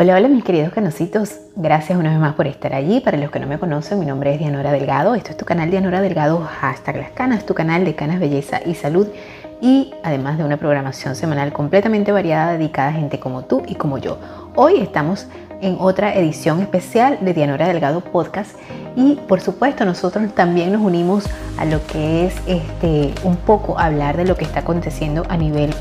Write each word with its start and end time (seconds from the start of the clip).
Hola, 0.00 0.14
hola 0.14 0.28
mis 0.28 0.44
queridos 0.44 0.72
canositos, 0.72 1.40
gracias 1.56 1.98
una 1.98 2.10
vez 2.10 2.20
más 2.20 2.36
por 2.36 2.46
estar 2.46 2.72
allí. 2.72 3.00
Para 3.00 3.18
los 3.18 3.32
que 3.32 3.40
no 3.40 3.48
me 3.48 3.58
conocen, 3.58 3.98
mi 3.98 4.06
nombre 4.06 4.32
es 4.32 4.38
Dianora 4.38 4.70
Delgado. 4.70 5.16
Esto 5.16 5.30
es 5.30 5.36
tu 5.36 5.44
canal 5.44 5.72
Dianora 5.72 6.00
Delgado, 6.00 6.38
hashtag 6.38 6.98
las 6.98 7.10
canas, 7.10 7.44
tu 7.44 7.52
canal 7.52 7.84
de 7.84 7.96
canas, 7.96 8.20
belleza 8.20 8.60
y 8.64 8.76
salud. 8.76 9.08
Y 9.60 9.92
además 10.04 10.38
de 10.38 10.44
una 10.44 10.56
programación 10.56 11.16
semanal 11.16 11.52
completamente 11.52 12.12
variada 12.12 12.52
dedicada 12.52 12.90
a 12.90 12.92
gente 12.92 13.18
como 13.18 13.42
tú 13.42 13.64
y 13.66 13.74
como 13.74 13.98
yo. 13.98 14.18
Hoy 14.54 14.76
estamos 14.76 15.26
en 15.60 15.78
otra 15.80 16.14
edición 16.14 16.60
especial 16.60 17.18
de 17.20 17.34
Dianora 17.34 17.66
Delgado 17.66 18.00
Podcast 18.00 18.52
y 18.94 19.16
por 19.26 19.40
supuesto 19.40 19.84
nosotros 19.84 20.32
también 20.32 20.74
nos 20.74 20.80
unimos 20.80 21.24
a 21.58 21.64
lo 21.64 21.84
que 21.88 22.26
es 22.26 22.36
este 22.46 23.12
un 23.24 23.34
poco 23.34 23.76
hablar 23.80 24.16
de 24.16 24.26
lo 24.26 24.36
que 24.36 24.44
está 24.44 24.60
aconteciendo 24.60 25.24
a 25.28 25.36
nivel 25.36 25.74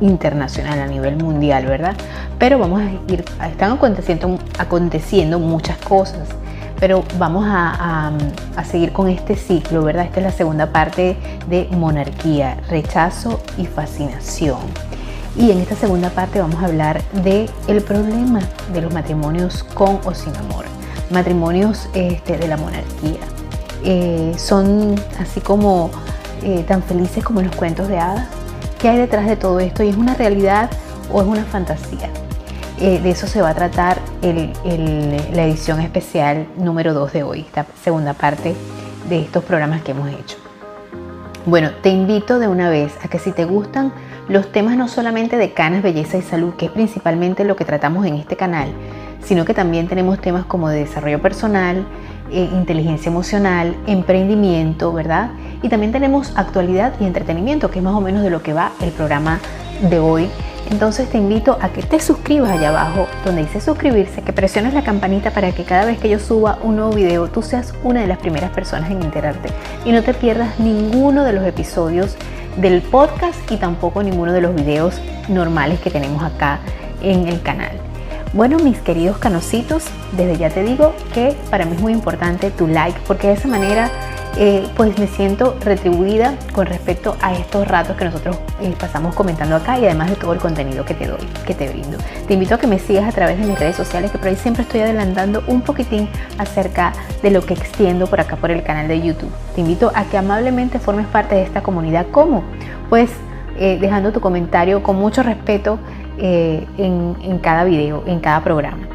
internacional, 0.00 0.78
a 0.78 0.86
nivel 0.86 1.16
mundial, 1.16 1.66
¿verdad? 1.66 1.94
Pero 2.38 2.58
vamos 2.58 2.80
a 2.80 3.12
ir, 3.12 3.24
están 3.48 3.72
aconteciendo, 3.72 4.38
aconteciendo 4.58 5.38
muchas 5.38 5.76
cosas, 5.78 6.28
pero 6.78 7.04
vamos 7.18 7.44
a, 7.46 8.12
a, 8.56 8.64
seguir 8.64 8.92
con 8.92 9.08
este 9.08 9.36
ciclo, 9.36 9.84
¿verdad? 9.84 10.06
Esta 10.06 10.20
es 10.20 10.24
la 10.26 10.32
segunda 10.32 10.72
parte 10.72 11.16
de 11.48 11.68
monarquía, 11.72 12.56
rechazo 12.68 13.40
y 13.58 13.66
fascinación. 13.66 14.58
Y 15.36 15.50
en 15.50 15.58
esta 15.58 15.76
segunda 15.76 16.10
parte 16.10 16.40
vamos 16.40 16.62
a 16.62 16.66
hablar 16.66 17.02
de 17.22 17.48
el 17.68 17.82
problema 17.82 18.40
de 18.72 18.80
los 18.80 18.92
matrimonios 18.92 19.62
con 19.62 20.00
o 20.04 20.14
sin 20.14 20.34
amor, 20.36 20.64
matrimonios 21.10 21.88
este, 21.94 22.38
de 22.38 22.48
la 22.48 22.56
monarquía. 22.56 23.20
Eh, 23.84 24.34
son 24.36 24.94
así 25.18 25.40
como 25.40 25.90
eh, 26.42 26.64
tan 26.66 26.82
felices 26.82 27.22
como 27.22 27.42
los 27.42 27.54
cuentos 27.54 27.88
de 27.88 27.98
hadas 27.98 28.28
¿Qué 28.80 28.88
hay 28.88 28.96
detrás 28.96 29.26
de 29.26 29.36
todo 29.36 29.60
esto? 29.60 29.82
¿Y 29.82 29.90
es 29.90 29.96
una 29.96 30.14
realidad 30.14 30.70
o 31.12 31.20
es 31.20 31.28
una 31.28 31.44
fantasía? 31.44 32.08
Eh, 32.80 32.98
de 32.98 33.10
eso 33.10 33.26
se 33.26 33.42
va 33.42 33.50
a 33.50 33.54
tratar 33.54 33.98
la 34.22 35.44
edición 35.44 35.80
especial 35.80 36.46
número 36.56 36.94
2 36.94 37.12
de 37.12 37.22
hoy, 37.22 37.40
esta 37.40 37.66
segunda 37.84 38.14
parte 38.14 38.54
de 39.10 39.20
estos 39.20 39.44
programas 39.44 39.82
que 39.82 39.90
hemos 39.90 40.08
hecho. 40.08 40.38
Bueno, 41.44 41.72
te 41.82 41.90
invito 41.90 42.38
de 42.38 42.48
una 42.48 42.70
vez 42.70 42.94
a 43.04 43.08
que 43.08 43.18
si 43.18 43.32
te 43.32 43.44
gustan 43.44 43.92
los 44.28 44.50
temas 44.50 44.78
no 44.78 44.88
solamente 44.88 45.36
de 45.36 45.52
canas, 45.52 45.82
belleza 45.82 46.16
y 46.16 46.22
salud, 46.22 46.54
que 46.54 46.66
es 46.66 46.72
principalmente 46.72 47.44
lo 47.44 47.56
que 47.56 47.66
tratamos 47.66 48.06
en 48.06 48.14
este 48.14 48.36
canal, 48.36 48.70
sino 49.22 49.44
que 49.44 49.52
también 49.52 49.88
tenemos 49.88 50.18
temas 50.22 50.46
como 50.46 50.70
de 50.70 50.78
desarrollo 50.78 51.20
personal, 51.20 51.84
eh, 52.32 52.48
inteligencia 52.52 53.10
emocional, 53.10 53.76
emprendimiento, 53.86 54.92
¿verdad? 54.92 55.30
Y 55.62 55.68
también 55.68 55.92
tenemos 55.92 56.32
actualidad 56.36 56.94
y 57.00 57.04
entretenimiento, 57.04 57.70
que 57.70 57.78
es 57.78 57.84
más 57.84 57.94
o 57.94 58.00
menos 58.00 58.22
de 58.22 58.30
lo 58.30 58.42
que 58.42 58.52
va 58.52 58.72
el 58.80 58.90
programa 58.90 59.40
de 59.88 59.98
hoy. 59.98 60.28
Entonces 60.70 61.08
te 61.10 61.18
invito 61.18 61.58
a 61.60 61.70
que 61.70 61.82
te 61.82 61.98
suscribas 61.98 62.50
allá 62.50 62.68
abajo 62.68 63.06
donde 63.24 63.42
dice 63.42 63.60
suscribirse, 63.60 64.22
que 64.22 64.32
presiones 64.32 64.72
la 64.72 64.84
campanita 64.84 65.32
para 65.32 65.50
que 65.52 65.64
cada 65.64 65.84
vez 65.84 65.98
que 65.98 66.08
yo 66.08 66.18
suba 66.18 66.58
un 66.62 66.76
nuevo 66.76 66.92
video 66.92 67.28
tú 67.28 67.42
seas 67.42 67.74
una 67.82 68.00
de 68.00 68.06
las 68.06 68.18
primeras 68.18 68.50
personas 68.50 68.90
en 68.90 69.02
enterarte 69.02 69.48
y 69.84 69.90
no 69.90 70.02
te 70.02 70.14
pierdas 70.14 70.60
ninguno 70.60 71.24
de 71.24 71.32
los 71.32 71.44
episodios 71.44 72.16
del 72.56 72.82
podcast 72.82 73.50
y 73.50 73.56
tampoco 73.56 74.02
ninguno 74.02 74.32
de 74.32 74.42
los 74.42 74.54
videos 74.54 75.00
normales 75.28 75.80
que 75.80 75.90
tenemos 75.90 76.22
acá 76.22 76.60
en 77.02 77.26
el 77.26 77.42
canal. 77.42 77.89
Bueno, 78.32 78.58
mis 78.58 78.78
queridos 78.78 79.18
canositos, 79.18 79.86
desde 80.12 80.36
ya 80.36 80.50
te 80.50 80.62
digo 80.62 80.94
que 81.12 81.36
para 81.50 81.64
mí 81.64 81.74
es 81.74 81.80
muy 81.80 81.92
importante 81.92 82.52
tu 82.52 82.68
like 82.68 83.00
porque 83.08 83.26
de 83.26 83.32
esa 83.32 83.48
manera 83.48 83.90
eh, 84.36 84.68
pues 84.76 84.96
me 85.00 85.08
siento 85.08 85.56
retribuida 85.64 86.36
con 86.52 86.66
respecto 86.66 87.16
a 87.22 87.34
estos 87.34 87.66
ratos 87.66 87.96
que 87.96 88.04
nosotros 88.04 88.38
eh, 88.60 88.72
pasamos 88.78 89.16
comentando 89.16 89.56
acá 89.56 89.80
y 89.80 89.84
además 89.84 90.10
de 90.10 90.14
todo 90.16 90.32
el 90.32 90.38
contenido 90.38 90.84
que 90.84 90.94
te 90.94 91.08
doy, 91.08 91.18
que 91.44 91.56
te 91.56 91.68
brindo. 91.68 91.98
Te 92.28 92.34
invito 92.34 92.54
a 92.54 92.58
que 92.58 92.68
me 92.68 92.78
sigas 92.78 93.08
a 93.08 93.12
través 93.12 93.36
de 93.36 93.46
mis 93.46 93.58
redes 93.58 93.74
sociales 93.74 94.12
que 94.12 94.18
por 94.18 94.28
ahí 94.28 94.36
siempre 94.36 94.62
estoy 94.62 94.82
adelantando 94.82 95.42
un 95.48 95.62
poquitín 95.62 96.08
acerca 96.38 96.92
de 97.24 97.32
lo 97.32 97.44
que 97.44 97.54
extiendo 97.54 98.06
por 98.06 98.20
acá 98.20 98.36
por 98.36 98.52
el 98.52 98.62
canal 98.62 98.86
de 98.86 99.00
YouTube. 99.00 99.32
Te 99.56 99.62
invito 99.62 99.90
a 99.92 100.04
que 100.04 100.16
amablemente 100.16 100.78
formes 100.78 101.08
parte 101.08 101.34
de 101.34 101.42
esta 101.42 101.64
comunidad. 101.64 102.06
¿Cómo? 102.12 102.44
Pues 102.88 103.10
eh, 103.58 103.76
dejando 103.80 104.12
tu 104.12 104.20
comentario 104.20 104.84
con 104.84 104.96
mucho 104.96 105.24
respeto 105.24 105.80
eh, 106.20 106.66
en, 106.78 107.38
cada 107.38 107.64
video, 107.64 108.02
en 108.06 108.20
cada 108.20 108.42
programa. 108.42 108.86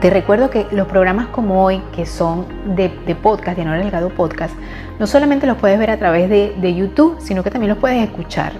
Te 0.00 0.10
recuerdo 0.10 0.50
que 0.50 0.66
los 0.70 0.86
programas 0.86 1.26
como 1.28 1.64
hoy, 1.64 1.82
que 1.94 2.06
son 2.06 2.46
de, 2.76 2.88
podcast, 3.20 3.56
de 3.56 3.62
Honor 3.62 3.78
Delgado 3.78 4.10
Podcast, 4.10 4.54
no 4.98 5.06
solamente 5.06 5.46
los 5.46 5.56
puedes 5.56 5.78
ver 5.78 5.90
a 5.90 5.98
través 5.98 6.30
de, 6.30 6.54
de 6.60 6.74
YouTube, 6.74 7.16
sino 7.20 7.42
que 7.42 7.50
también 7.50 7.70
los 7.70 7.78
puedes 7.78 8.02
escuchar 8.02 8.52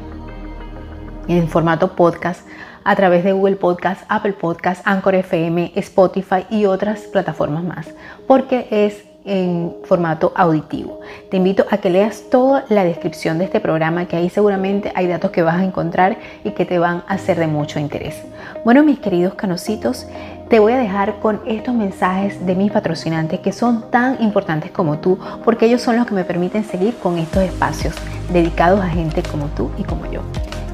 en 1.29 1.47
formato 1.47 1.95
podcast 1.95 2.47
a 2.85 2.97
través 2.97 3.23
de 3.23 3.33
Google 3.33 3.57
Podcast, 3.57 4.03
Apple 4.09 4.33
Podcast, 4.33 4.81
Anchor 4.87 5.15
FM, 5.15 5.73
Spotify 5.77 6.47
y 6.49 6.65
otras 6.65 7.03
plataformas 7.03 7.63
más, 7.63 7.95
porque 8.27 8.67
es 8.71 9.05
en 9.29 9.77
formato 9.85 10.33
auditivo. 10.35 11.01
Te 11.31 11.37
invito 11.37 11.67
a 11.71 11.79
que 11.79 11.91
leas 11.91 12.25
toda 12.31 12.65
la 12.69 12.83
descripción 12.83 13.39
de 13.39 13.45
este 13.45 13.61
programa, 13.61 14.07
que 14.07 14.17
ahí 14.17 14.31
seguramente 14.31 14.91
hay 14.95 15.07
datos 15.07 15.31
que 15.31 15.43
vas 15.43 15.57
a 15.57 15.65
encontrar 15.65 16.17
y 16.45 16.53
que 16.53 16.65
te 16.65 16.79
van 16.79 17.05
a 17.07 17.19
ser 17.19 17.39
de 17.39 17.47
mucho 17.47 17.79
interés. 17.79 18.23
Bueno, 18.65 18.83
mis 18.83 18.99
queridos 18.99 19.35
canositos, 19.35 20.07
te 20.49 20.59
voy 20.59 20.73
a 20.73 20.79
dejar 20.79 21.21
con 21.21 21.41
estos 21.47 21.75
mensajes 21.75 22.45
de 22.47 22.55
mis 22.55 22.73
patrocinantes 22.73 23.41
que 23.41 23.53
son 23.53 23.91
tan 23.91 24.23
importantes 24.23 24.71
como 24.71 24.99
tú, 24.99 25.19
porque 25.45 25.67
ellos 25.67 25.83
son 25.83 25.97
los 25.97 26.07
que 26.07 26.15
me 26.15 26.25
permiten 26.25 26.65
seguir 26.65 26.97
con 26.97 27.19
estos 27.19 27.43
espacios 27.43 27.95
dedicados 28.33 28.81
a 28.81 28.89
gente 28.89 29.23
como 29.23 29.47
tú 29.49 29.71
y 29.77 29.85
como 29.85 30.11
yo. 30.11 30.23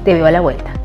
Te 0.05 0.13
veo 0.13 0.25
a 0.25 0.31
la 0.31 0.41
vuelta. 0.41 0.84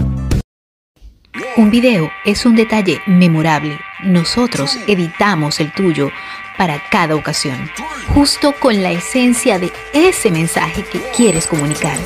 Un 1.56 1.70
video 1.70 2.10
es 2.24 2.46
un 2.46 2.56
detalle 2.56 3.00
memorable. 3.06 3.78
Nosotros 4.02 4.78
editamos 4.86 5.60
el 5.60 5.72
tuyo 5.72 6.10
para 6.58 6.82
cada 6.90 7.14
ocasión, 7.14 7.70
justo 8.14 8.54
con 8.58 8.82
la 8.82 8.90
esencia 8.90 9.58
de 9.58 9.72
ese 9.92 10.30
mensaje 10.30 10.84
que 10.84 11.00
quieres 11.16 11.46
comunicar 11.46 11.96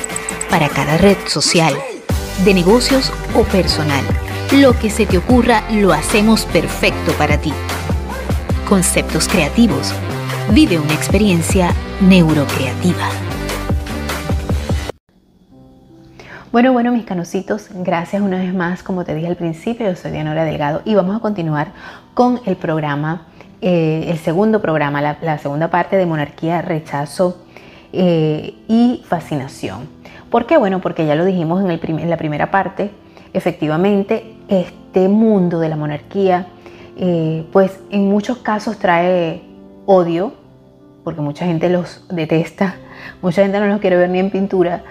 para 0.49 0.69
cada 0.69 0.97
red 0.97 1.17
social, 1.25 1.73
de 2.43 2.53
negocios 2.53 3.11
o 3.35 3.43
personal. 3.43 4.03
Lo 4.51 4.77
que 4.79 4.89
se 4.89 5.05
te 5.05 5.17
ocurra 5.17 5.63
lo 5.71 5.91
hacemos 5.91 6.45
perfecto 6.45 7.11
para 7.13 7.37
ti. 7.37 7.53
Conceptos 8.67 9.27
creativos. 9.27 9.93
Vive 10.51 10.79
una 10.79 10.93
experiencia 10.93 11.73
neurocreativa. 11.99 13.09
Bueno, 16.49 16.71
bueno, 16.71 16.93
mis 16.93 17.03
canositos, 17.03 17.67
gracias 17.73 18.21
una 18.21 18.39
vez 18.39 18.53
más. 18.53 18.81
Como 18.81 19.03
te 19.03 19.13
dije 19.13 19.27
al 19.27 19.35
principio, 19.35 19.85
yo 19.85 19.95
soy 19.95 20.11
Dianora 20.11 20.45
Delgado 20.45 20.81
y 20.85 20.95
vamos 20.95 21.15
a 21.15 21.19
continuar 21.19 21.73
con 22.13 22.39
el 22.45 22.55
programa, 22.55 23.27
eh, 23.59 24.05
el 24.09 24.19
segundo 24.19 24.61
programa, 24.61 25.01
la, 25.01 25.37
segunda 25.39 25.69
parte 25.69 25.97
de 25.97 26.05
monarquía, 26.05 26.61
rechazo 26.61 27.37
eh, 27.91 28.53
y 28.67 29.03
fascinación. 29.07 29.87
¿Por 30.29 30.45
qué? 30.45 30.57
Bueno, 30.57 30.79
porque 30.79 31.07
ya 31.07 31.15
lo 31.15 31.25
dijimos 31.25 31.63
en, 31.63 31.71
el 31.71 32.09
la 32.09 32.17
primera 32.17 32.51
parte, 32.51 32.91
efectivamente, 33.33 34.35
este 34.47 35.07
mundo 35.07 35.59
de 35.59 35.69
la 35.69 35.75
monarquía, 35.75 36.47
eh, 36.97 37.45
pues 37.51 37.79
en 37.89 38.07
muchos 38.07 38.37
casos 38.37 38.77
trae 38.77 39.41
odio, 39.87 40.33
porque 41.03 41.21
mucha 41.21 41.45
gente 41.45 41.69
los 41.69 42.05
detesta, 42.09 42.75
mucha 43.23 43.41
gente 43.41 43.59
no 43.59 43.65
los 43.65 43.79
quiere 43.79 43.97
ver 43.97 44.09
ni 44.11 44.19
en 44.19 44.29
pintura, 44.29 44.83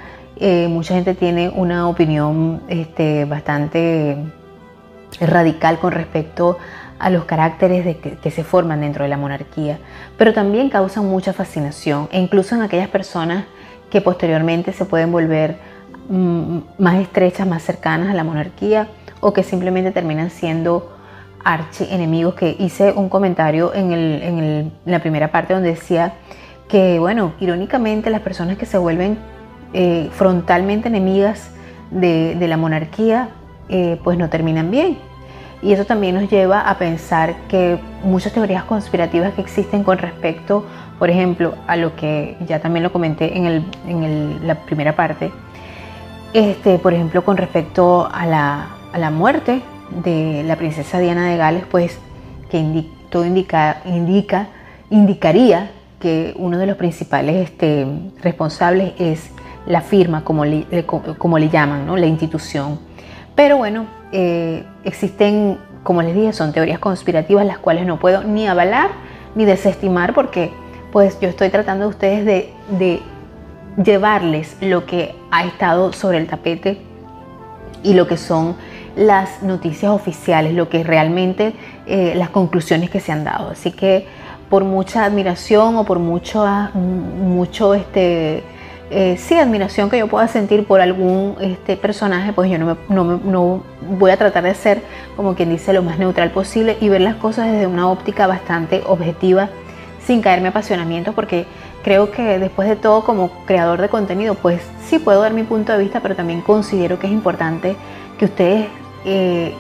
mucha 0.69 0.95
gente 0.95 1.15
tiene 1.15 1.49
una 1.49 1.89
opinión 1.89 2.61
este, 2.69 3.25
bastante 3.25 4.19
radical 5.21 5.79
con 5.79 5.93
respecto 5.93 6.59
a 6.99 7.11
los 7.11 7.25
caracteres 7.25 7.97
que, 7.97 8.31
se 8.31 8.45
forman 8.45 8.81
dentro 8.81 9.05
de 9.05 9.09
la 9.09 9.17
monarquía, 9.17 9.79
pero 10.17 10.33
también 10.33 10.71
causan 10.71 11.07
mucha 11.07 11.33
fascinación 11.33 12.09
e 12.11 12.19
incluso 12.19 12.55
en 12.55 12.63
aquellas 12.63 12.89
personas 12.89 13.45
que 13.91 14.01
posteriormente 14.01 14.73
se 14.73 14.85
pueden 14.85 15.13
volver 15.13 15.59
mm, 16.09 16.59
más 16.79 16.97
estrechas, 16.97 17.47
más 17.47 17.63
cercanas 17.63 18.11
a 18.11 18.15
la 18.15 18.25
monarquía 18.25 18.89
o 19.21 19.33
que 19.33 19.43
simplemente 19.43 19.91
terminan 19.91 20.31
siendo 20.31 20.97
archi 21.45 21.87
enemigos 21.91 22.35
que 22.35 22.57
hice 22.59 22.93
un 22.93 23.09
comentario 23.09 23.73
en, 23.73 24.73
la 24.85 24.99
primera 24.99 25.31
parte 25.31 25.55
donde 25.55 25.71
decía 25.71 26.15
que, 26.69 26.99
bueno, 26.99 27.33
irónicamente 27.39 28.11
las 28.11 28.21
personas 28.21 28.59
que 28.59 28.67
se 28.67 28.79
vuelven 28.79 29.19
eh, 29.73 30.09
frontalmente 30.13 30.89
enemigas 30.89 31.51
de, 31.91 32.37
la 32.49 32.57
monarquía, 32.57 33.29
eh, 33.69 34.01
pues 34.03 34.19
no 34.19 34.29
terminan 34.29 34.71
bien. 34.71 34.99
Y 35.67 35.73
eso 35.73 35.85
también 35.85 36.15
nos 36.15 36.31
lleva 36.31 36.61
a 36.61 36.79
pensar 36.79 37.35
que 37.49 37.81
muchas 38.05 38.33
teorías 38.33 38.63
conspirativas 38.63 39.35
que 39.35 39.41
existen 39.41 39.83
con 39.83 39.99
respecto, 39.99 40.65
por 40.97 41.11
ejemplo, 41.11 41.57
a 41.67 41.75
lo 41.75 41.97
que 41.97 42.37
ya 42.47 42.61
también 42.61 42.85
lo 42.85 42.93
comenté 42.93 43.37
en, 43.37 44.47
la 44.47 44.55
primera 44.55 44.95
parte, 44.95 45.33
este, 46.33 46.79
por 46.79 46.95
ejemplo, 46.95 47.25
con 47.25 47.37
respecto 47.37 48.09
a 48.13 48.27
la, 48.27 48.69
a 48.93 48.99
la 48.99 49.11
muerte 49.11 49.61
de 50.05 50.45
la 50.47 50.55
princesa 50.55 51.01
Diana 51.01 51.27
de 51.27 51.37
Gales, 51.37 51.65
pues 51.69 51.99
que 52.49 52.87
todo 53.11 53.27
indica, 53.27 53.79
indica, 53.87 54.47
indicaría 54.91 55.73
que 55.99 56.33
uno 56.37 56.59
de 56.59 56.67
los 56.67 56.77
principales 56.77 57.43
este, 57.43 57.89
responsables 58.23 58.93
es 59.01 59.31
la 59.67 59.81
firma, 59.81 60.23
como 60.23 60.45
le, 60.45 60.87
como 61.19 61.41
le 61.41 61.49
llaman, 61.49 61.89
¿no? 61.89 61.97
la 61.97 62.07
institución. 62.07 62.79
Pero 63.35 63.57
bueno, 63.57 63.96
eh, 64.13 64.65
existen, 64.85 65.59
como 65.83 66.03
les 66.03 66.15
dije, 66.15 66.33
son 66.33 66.53
teorías 66.53 66.79
conspirativas 66.79 67.47
las 67.47 67.59
cuales 67.59 67.87
no 67.87 67.99
puedo 67.99 68.25
ni 68.25 68.47
avalar 68.47 68.91
ni 69.35 69.45
desestimar 69.45 70.15
porque 70.15 70.51
pues 70.93 71.19
yo 71.21 71.29
estoy 71.29 71.51
tratando 71.51 71.85
de 71.85 71.91
ustedes 71.91 72.25
de, 72.25 72.53
de 72.79 73.03
llevarles 73.83 74.57
lo 74.61 74.87
que 74.87 75.15
ha 75.31 75.45
estado 75.45 75.93
sobre 75.93 76.19
el 76.19 76.27
tapete 76.27 76.81
y 77.83 77.95
lo 77.95 78.07
que 78.07 78.17
son 78.17 78.57
las 78.97 79.43
noticias 79.43 79.93
oficiales, 79.93 80.55
lo 80.55 80.69
que 80.69 80.83
realmente 80.83 81.53
eh, 81.87 82.15
las 82.17 82.31
conclusiones 82.31 82.91
que 82.91 82.99
se 82.99 83.13
han 83.13 83.25
dado. 83.25 83.51
Así 83.51 83.71
que 83.71 84.07
por 84.49 84.65
mucha 84.65 85.05
admiración 85.05 85.77
o 85.77 85.85
por 85.85 85.99
mucho, 85.99 86.45
ah, 86.45 86.71
mucho 86.75 87.75
este, 87.75 88.43
eh, 88.91 89.17
sí, 89.19 89.35
admiración 89.35 89.91
que 89.91 89.99
yo 89.99 90.07
pueda 90.07 90.29
sentir 90.29 90.65
por 90.65 90.81
algún 90.81 91.37
este, 91.41 91.77
personaje, 91.77 92.33
pues 92.33 92.51
yo 92.51 92.59
no, 92.59 92.77
no, 92.89 93.63
voy 93.91 94.13
a 94.13 94.17
tratar 94.17 94.45
de 94.45 94.55
ser, 94.55 94.81
como 95.17 95.35
quien 95.35 95.51
dice, 95.51 95.73
lo 95.73 95.83
más 95.83 95.99
neutral 95.99 96.31
posible 96.31 96.77
y 96.81 96.89
ver 96.89 97.01
las 97.01 97.17
cosas 97.17 97.51
desde 97.51 97.67
una 97.67 97.91
óptica 97.91 98.29
bastante 98.29 98.83
objetiva, 98.87 99.49
sin 100.05 100.23
caerme 100.23 100.49
apasionamiento, 100.49 101.15
porque 101.15 101.47
creo 101.83 102.13
que 102.13 102.39
después 102.39 102.69
de 102.69 102.77
todo, 102.77 103.05
como 103.05 103.31
creador 103.45 103.81
de 103.81 103.89
contenido, 103.89 104.35
pues 104.35 104.63
sí 104.87 105.01
puedo 105.01 105.21
dar 105.21 105.33
mi 105.33 105.43
punto 105.43 105.73
de 105.73 105.79
vista, 105.79 105.99
pero 105.99 106.15
también 106.15 106.41
considero 106.41 107.01
que 107.01 107.09
es 107.09 107.13
importante 107.13 107.75
que 108.19 108.27
ustedes 108.27 108.69
eh, 109.05 109.53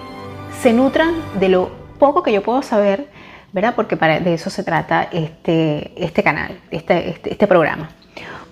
se 0.61 0.72
nutran 0.72 1.14
de 1.40 1.49
lo 1.49 1.70
poco 1.99 2.22
que 2.22 2.32
yo 2.32 2.43
puedo 2.43 2.62
saber, 2.62 3.08
¿verdad? 3.52 3.75
Porque 3.75 3.96
para, 3.96 4.20
de 4.20 4.34
eso 4.34 4.50
se 4.50 4.62
trata 4.62 5.08
este, 5.11 5.93
este 5.96 6.22
canal, 6.22 6.61
este, 6.70 7.11
este, 7.11 7.32
este 7.32 7.46
programa. 7.49 7.90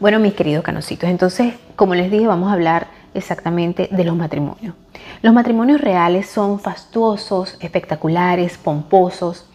Bueno, 0.01 0.19
mis 0.19 0.35
queridos 0.35 0.65
canositos, 0.65 1.09
entonces, 1.09 1.55
como 1.77 1.95
les 1.95 2.11
dije, 2.11 2.27
vamos 2.27 2.51
a 2.51 2.55
hablar 2.55 2.89
exactamente 3.15 3.89
de 3.91 4.05
los 4.05 4.17
matrimonios. 4.17 4.75
Los 5.23 5.33
matrimonios 5.33 5.81
reales 5.81 6.29
son 6.29 6.61
fastuosos, 6.61 7.57
espectaculares, 7.61 8.59
pomposos, 8.59 9.47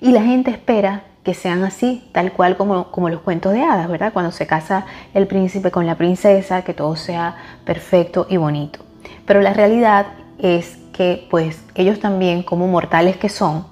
y 0.00 0.12
la 0.12 0.22
gente 0.22 0.50
espera 0.50 1.04
que 1.24 1.34
sean 1.34 1.64
así, 1.64 2.08
tal 2.12 2.32
cual 2.32 2.56
como, 2.56 2.90
como 2.90 3.08
los 3.08 3.20
cuentos 3.20 3.52
de 3.52 3.62
hadas, 3.62 3.88
¿verdad? 3.88 4.12
Cuando 4.12 4.30
se 4.30 4.46
casa 4.46 4.86
el 5.12 5.26
príncipe 5.26 5.70
con 5.70 5.86
la 5.86 5.96
princesa, 5.96 6.62
que 6.62 6.74
todo 6.74 6.96
sea 6.96 7.36
perfecto 7.64 8.26
y 8.30 8.36
bonito. 8.36 8.80
Pero 9.26 9.40
la 9.40 9.52
realidad 9.52 10.06
es 10.38 10.78
que 10.92 11.26
pues 11.30 11.62
ellos 11.74 12.00
también 12.00 12.42
como 12.42 12.66
mortales 12.66 13.16
que 13.16 13.28
son, 13.28 13.66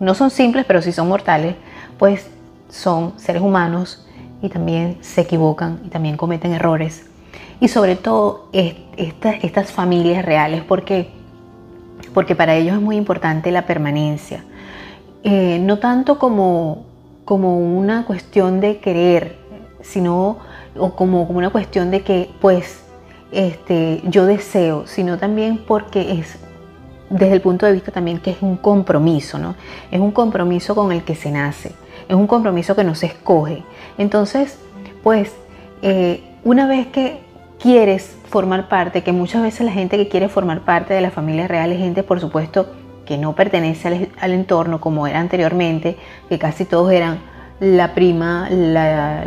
no 0.00 0.14
son 0.14 0.30
simples 0.30 0.64
pero 0.66 0.82
sí 0.82 0.92
son 0.92 1.08
mortales, 1.08 1.54
pues 1.98 2.28
son 2.68 3.18
seres 3.18 3.42
humanos 3.42 4.06
y 4.42 4.48
también 4.48 4.98
se 5.00 5.22
equivocan 5.22 5.80
y 5.84 5.88
también 5.88 6.16
cometen 6.16 6.52
errores. 6.52 7.06
Y 7.60 7.68
sobre 7.68 7.96
todo 7.96 8.48
estas 8.52 9.72
familias 9.72 10.24
reales, 10.24 10.62
porque 10.62 11.10
porque 12.14 12.34
para 12.34 12.54
ellos 12.54 12.76
es 12.76 12.82
muy 12.82 12.96
importante 12.96 13.50
la 13.50 13.66
permanencia. 13.66 14.44
Eh, 15.22 15.58
no 15.60 15.78
tanto 15.78 16.18
como, 16.18 16.86
como 17.24 17.58
una 17.58 18.04
cuestión 18.06 18.60
de 18.60 18.78
querer, 18.78 19.36
sino 19.82 20.38
o 20.76 20.94
como, 20.94 21.26
como 21.26 21.38
una 21.38 21.50
cuestión 21.50 21.90
de 21.90 22.02
que 22.02 22.30
pues 22.40 22.82
este, 23.32 24.00
yo 24.04 24.26
deseo, 24.26 24.86
sino 24.86 25.18
también 25.18 25.58
porque 25.66 26.12
es 26.12 26.38
desde 27.10 27.34
el 27.34 27.40
punto 27.40 27.66
de 27.66 27.72
vista 27.72 27.90
también 27.90 28.18
que 28.18 28.30
es 28.30 28.42
un 28.42 28.56
compromiso, 28.56 29.38
¿no? 29.38 29.54
Es 29.90 29.98
un 30.00 30.10
compromiso 30.12 30.74
con 30.74 30.92
el 30.92 31.02
que 31.02 31.14
se 31.14 31.30
nace, 31.30 31.72
es 32.08 32.14
un 32.14 32.26
compromiso 32.26 32.74
que 32.74 32.84
no 32.84 32.94
se 32.94 33.06
escoge. 33.06 33.62
Entonces, 33.98 34.58
pues, 35.02 35.32
eh, 35.82 36.22
una 36.44 36.66
vez 36.66 36.86
que 36.88 37.20
quieres 37.60 38.16
formar 38.28 38.68
parte, 38.68 39.02
que 39.02 39.12
muchas 39.12 39.42
veces 39.42 39.66
la 39.66 39.72
gente 39.72 39.96
que 39.96 40.08
quiere 40.08 40.28
formar 40.28 40.60
parte 40.60 40.94
de 40.94 41.00
la 41.00 41.10
familia 41.10 41.48
real 41.48 41.72
es 41.72 41.78
gente, 41.78 42.02
por 42.02 42.20
supuesto, 42.20 42.66
que 43.04 43.18
no 43.18 43.34
pertenece 43.34 44.10
al, 44.20 44.32
entorno 44.32 44.80
como 44.80 45.06
era 45.06 45.20
anteriormente, 45.20 45.96
que 46.28 46.38
casi 46.38 46.64
todos 46.64 46.92
eran 46.92 47.20
la 47.60 47.94
prima, 47.94 48.48
la, 48.50 49.24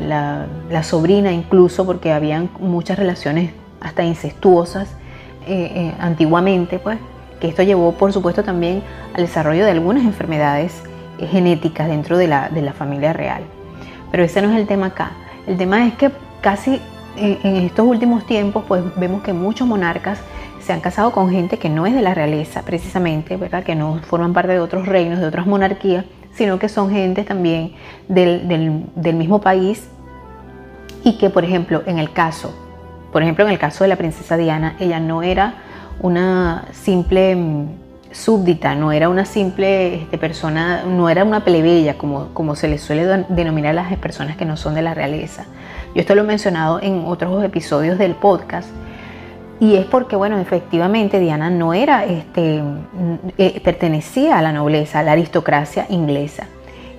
la 0.70 0.84
sobrina 0.84 1.32
incluso, 1.32 1.86
porque 1.86 2.12
habían 2.12 2.50
muchas 2.60 2.98
relaciones 2.98 3.52
hasta 3.82 4.04
incestuosas 4.04 4.96
eh, 5.48 5.72
eh, 5.76 5.94
antiguamente, 6.00 6.78
pues, 6.78 7.00
que 7.40 7.48
esto 7.48 7.64
llevó 7.64 7.94
por 7.94 8.14
supuesto 8.14 8.44
también 8.44 8.84
al 9.16 9.24
desarrollo 9.24 9.66
de 9.66 9.72
algunas 9.72 10.04
enfermedades 10.04 10.84
genéticas 11.28 11.88
dentro 11.88 12.18
de 12.18 12.28
la, 12.28 12.50
de 12.50 12.62
la, 12.62 12.74
familia 12.74 13.14
real. 13.14 13.44
Pero 14.12 14.24
ese 14.24 14.42
no 14.42 14.52
es 14.52 14.58
el 14.58 14.68
tema 14.68 14.88
acá. 14.88 15.12
El 15.48 15.58
tema 15.58 15.86
es 15.88 15.94
que 15.96 16.12
casi 16.42 16.80
en, 17.16 17.56
estos 17.58 17.86
últimos 17.86 18.26
tiempos 18.26 18.64
pues 18.68 18.84
vemos 18.96 19.22
que 19.22 19.34
muchos 19.34 19.68
monarcas 19.68 20.20
se 20.62 20.74
han 20.74 20.82
casado 20.82 21.12
con 21.12 21.30
gente 21.30 21.58
que 21.58 21.70
no 21.70 21.86
es 21.86 21.94
de 21.94 22.02
la 22.02 22.14
realeza 22.14 22.64
precisamente, 22.64 23.36
¿verdad? 23.36 23.64
que 23.64 23.76
no 23.76 24.00
forman 24.04 24.34
parte 24.34 24.54
de 24.54 24.60
otros 24.60 24.88
reinos, 24.88 25.20
de 25.20 25.26
otras 25.26 25.48
monarquías, 25.48 26.06
sino 26.34 26.60
que 26.60 26.70
son 26.70 26.92
gente 26.92 27.24
también 27.24 27.74
del, 28.08 28.48
del, 28.96 29.16
mismo 29.16 29.42
país 29.42 29.90
y 31.04 31.18
que 31.18 31.30
por 31.30 31.44
ejemplo 31.44 31.82
en 31.86 32.00
el 32.00 32.14
caso 32.14 32.54
por 33.12 33.24
ejemplo, 33.24 33.46
en 33.46 33.52
el 33.52 33.60
caso 33.60 33.84
de 33.84 33.90
la 33.90 33.98
princesa 33.98 34.38
Diana, 34.38 34.76
ella 34.80 35.00
no 35.00 35.22
era 35.22 35.56
una 36.00 36.66
simple 36.72 37.36
mm, 37.36 37.68
súbdita, 38.12 38.76
no 38.76 38.92
era 38.92 39.10
una 39.10 39.26
simple 39.26 39.96
este, 39.96 40.18
persona, 40.18 40.84
no 40.84 41.10
era 41.10 41.24
una 41.24 41.44
plebeya 41.44 41.98
como, 41.98 42.28
como 42.34 42.56
se 42.56 42.68
le 42.68 42.78
suele 42.78 43.26
denominar 43.30 43.72
a 43.72 43.74
las 43.74 43.98
personas 43.98 44.38
que 44.38 44.46
no 44.46 44.58
son 44.58 44.76
de 44.76 44.82
la 44.82 44.94
realeza. 44.94 45.46
Yo 45.94 46.02
esto 46.02 46.16
lo 46.16 46.22
he 46.22 46.26
mencionado 46.26 46.82
en 46.82 47.04
otros 47.06 47.44
episodios 47.44 47.98
del 47.98 48.16
podcast. 48.16 48.70
Y 49.60 49.76
es 49.76 49.86
porque, 49.86 50.16
bueno, 50.16 50.40
efectivamente 50.40 51.20
Diana 51.20 51.52
no 51.52 51.74
era, 51.74 52.04
este, 52.06 52.64
mm, 52.64 53.16
eh, 53.38 53.62
pertenecía 53.64 54.40
a 54.40 54.42
la 54.42 54.52
nobleza, 54.52 55.00
a 55.00 55.04
la 55.04 55.12
aristocracia 55.12 55.86
inglesa. 55.90 56.48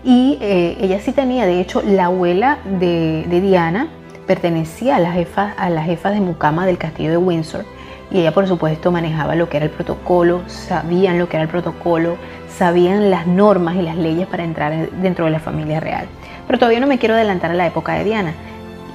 Y 0.04 0.38
eh, 0.40 0.76
ella 0.80 1.00
sí 1.00 1.12
tenía, 1.12 1.46
de 1.46 1.60
hecho, 1.60 1.82
la 1.82 2.06
abuela 2.06 2.58
de, 2.78 3.24
Diana 3.28 3.88
pertenecía 4.26 4.96
a 4.96 4.98
la 5.00 5.12
jefa, 5.12 5.54
a 5.56 5.70
la 5.70 5.82
jefa 5.82 6.10
de 6.10 6.20
mucama 6.20 6.66
del 6.66 6.78
castillo 6.78 7.10
de 7.10 7.16
Windsor 7.16 7.64
y 8.12 8.20
ella 8.20 8.32
por 8.32 8.46
supuesto 8.46 8.92
manejaba 8.92 9.34
lo 9.34 9.48
que 9.48 9.56
era 9.56 9.66
el 9.66 9.72
protocolo, 9.72 10.42
sabían 10.46 11.18
lo 11.18 11.28
que 11.28 11.36
era 11.36 11.44
el 11.44 11.48
protocolo, 11.48 12.16
sabían 12.48 13.10
las 13.10 13.26
normas 13.26 13.76
y 13.76 13.82
las 13.82 13.96
leyes 13.96 14.26
para 14.26 14.44
entrar 14.44 14.90
dentro 14.90 15.24
de 15.24 15.30
la 15.30 15.40
familia 15.40 15.80
real. 15.80 16.06
Pero 16.46 16.58
todavía 16.58 16.80
no 16.80 16.86
me 16.86 16.98
quiero 16.98 17.14
adelantar 17.14 17.50
a 17.50 17.54
la 17.54 17.66
época 17.66 17.94
de 17.94 18.04
Diana. 18.04 18.34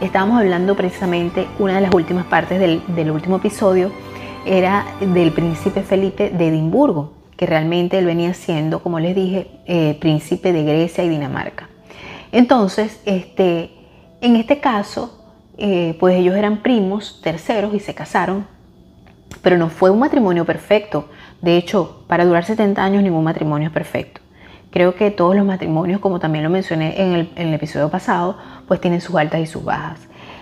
Estábamos 0.02 0.40
hablando 0.40 0.76
precisamente, 0.76 1.48
una 1.58 1.76
de 1.76 1.82
las 1.82 1.94
últimas 1.94 2.26
partes 2.26 2.60
del, 2.60 3.12
último 3.12 3.38
episodio 3.38 3.92
era 4.46 4.86
del 5.00 5.32
príncipe 5.32 5.82
Felipe 5.82 6.30
de 6.30 6.50
Edimburgo, 6.50 7.14
que 7.36 7.48
realmente 7.48 7.98
él 7.98 8.06
venía 8.06 8.36
siendo, 8.36 8.84
como 8.84 9.00
les 9.00 9.16
dije, 9.16 9.48
eh, 9.66 9.98
príncipe 10.00 10.54
de 10.54 10.64
Grecia 10.64 11.04
y 11.04 11.10
Dinamarca. 11.10 11.70
Entonces, 12.32 13.02
este, 13.06 13.72
en 14.22 14.36
este 14.36 14.60
caso, 14.60 15.26
eh, 15.58 15.96
pues 16.00 16.16
ellos 16.16 16.36
eran 16.36 16.58
primos, 16.58 17.20
terceros 17.24 17.74
y 17.74 17.80
se 17.80 17.96
casaron, 17.96 18.46
pero 19.41 19.58
no 19.58 19.70
fue 19.70 19.89
un 19.89 20.00
matrimonio 20.00 20.46
perfecto. 20.46 21.10
De 21.41 21.58
hecho, 21.58 22.03
para 22.08 22.25
durar 22.25 22.46
70 22.46 22.84
años 22.84 23.03
ningún 23.03 23.24
matrimonio 23.24 23.67
es 23.67 23.74
perfecto. 23.74 24.22
Creo 24.70 24.96
que 24.96 25.12
todos 25.12 25.36
los 25.36 25.46
matrimonios, 25.46 26.00
como 26.00 26.20
también 26.20 26.44
lo 26.44 26.50
mencioné 26.50 27.01
en 27.01 27.29
el, 27.36 27.53
episodio 27.53 27.89
pasado, 27.89 28.38
pues 28.67 28.82
tienen 28.82 29.01
sus 29.01 29.15
altas 29.15 29.39
y 29.41 29.46
sus 29.46 29.63
bajas. 29.63 30.00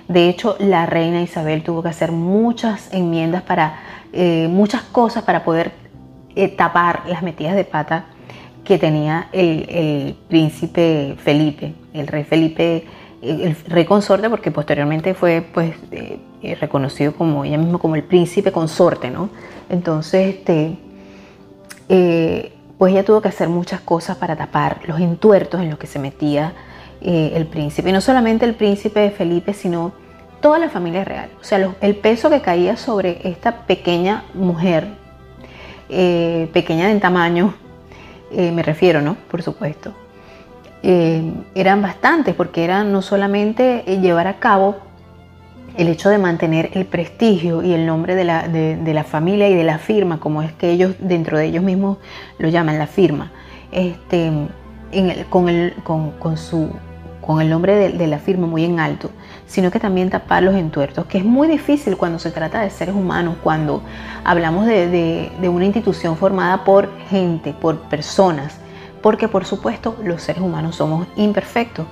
De 0.08 0.30
hecho, 0.30 0.56
la 0.60 0.86
reina 0.86 1.22
Isabel 1.22 1.64
tuvo 1.64 1.84
que 1.84 1.90
hacer 1.90 2.12
muchas 2.12 2.94
enmiendas 2.94 3.44
para, 3.44 3.80
eh, 4.14 4.48
muchas 4.50 4.82
cosas 4.84 5.24
para 5.24 5.44
poder 5.44 5.74
eh, 6.36 6.48
tapar 6.50 7.04
las 7.08 7.22
metidas 7.24 7.56
de 7.56 7.64
pata 7.64 8.06
que 8.64 8.78
tenía 8.78 9.28
el, 9.32 10.16
príncipe 10.28 11.16
Felipe, 11.20 11.74
el 11.94 12.08
rey 12.08 12.24
Felipe 12.24 12.86
el 13.22 13.56
rey 13.68 13.86
consorte 13.86 14.30
porque 14.30 14.52
posteriormente 14.52 15.14
fue 15.14 15.42
pues 15.42 15.76
eh, 15.92 16.20
eh, 16.46 16.56
reconocido 16.62 17.14
como 17.14 17.44
ella 17.44 17.58
misma 17.58 17.80
como 17.80 17.96
el 17.96 18.04
príncipe 18.04 18.52
consorte, 18.52 19.10
¿no? 19.10 19.30
Entonces, 19.68 20.36
este, 20.36 20.78
eh, 21.90 22.54
pues 22.78 22.94
ella 22.94 23.04
tuvo 23.04 23.20
que 23.20 23.30
hacer 23.30 23.50
muchas 23.50 23.82
cosas 23.82 24.18
para 24.18 24.36
tapar 24.36 24.82
los 24.86 25.00
entuertos 25.00 25.60
en 25.60 25.72
los 25.72 25.80
que 25.80 25.88
se 25.88 25.98
metía 25.98 26.54
eh, 27.02 27.32
el 27.34 27.48
príncipe. 27.48 27.90
Y 27.90 27.94
no 27.94 28.00
solamente 28.00 28.46
el 28.46 28.54
príncipe 28.54 29.10
Felipe, 29.10 29.54
sino 29.54 29.94
toda 30.40 30.60
la 30.60 30.70
familia 30.70 31.04
real. 31.04 31.32
O 31.42 31.44
sea, 31.44 31.74
el 31.82 31.96
peso 31.96 32.30
que 32.30 32.42
caía 32.42 32.78
sobre 32.78 33.28
esta 33.28 33.66
pequeña 33.66 34.26
mujer, 34.36 34.88
pequeña 35.88 36.92
en 36.92 37.00
tamaño, 37.00 37.56
me 38.32 38.62
refiero, 38.62 39.02
¿no? 39.02 39.16
Por 39.32 39.42
supuesto. 39.42 39.94
eran 40.84 41.82
bastantes 41.82 42.36
porque 42.36 42.64
era 42.64 42.84
no 42.84 43.02
solamente 43.02 43.84
llevar 44.00 44.28
a 44.28 44.38
cabo 44.38 44.85
el 45.78 45.88
hecho 45.90 46.10
de 46.10 46.18
mantener 46.18 46.72
el 46.74 46.86
prestigio 46.86 47.62
y 47.62 47.74
el 47.74 47.86
nombre 47.86 48.16
de 48.16 48.24
la, 48.24 48.48
de, 48.48 48.94
la, 48.94 49.04
familia 49.04 49.50
y 49.50 49.56
de 49.56 49.64
la 49.64 49.78
firma, 49.78 50.20
como 50.20 50.42
es 50.42 50.54
que 50.54 50.72
ellos 50.72 50.96
dentro 51.00 51.38
de 51.38 51.46
ellos 51.46 51.64
mismos 51.64 51.98
lo 52.38 52.50
llaman 52.50 52.80
la 52.80 52.88
firma, 52.88 53.32
este, 53.72 54.32
con, 55.30 55.50
el, 55.50 55.74
con, 55.84 56.38
su, 56.38 56.70
con 57.22 57.42
el 57.42 57.50
nombre 57.50 57.90
de, 57.90 58.08
la 58.08 58.20
firma 58.20 58.48
muy 58.48 58.64
en 58.64 58.80
alto, 58.80 59.12
sino 59.48 59.70
que 59.70 59.80
también 59.80 60.10
tapar 60.10 60.44
los 60.44 60.56
entuertos, 60.56 61.06
que 61.08 61.18
es 61.18 61.26
muy 61.26 61.48
difícil 61.48 61.98
cuando 61.98 62.20
se 62.20 62.32
trata 62.32 62.62
de 62.62 62.70
seres 62.70 62.96
humanos, 62.96 63.36
cuando 63.44 63.82
hablamos 64.24 64.66
de, 64.66 65.30
de 65.40 65.50
una 65.50 65.66
institución 65.66 66.16
formada 66.16 66.64
por 66.64 66.90
gente, 67.10 67.54
por 67.54 67.80
personas, 67.90 68.60
porque 69.02 69.28
por 69.28 69.46
supuesto 69.46 69.98
los 70.04 70.22
seres 70.22 70.42
humanos 70.42 70.78
somos 70.78 71.06
imperfectos, 71.18 71.86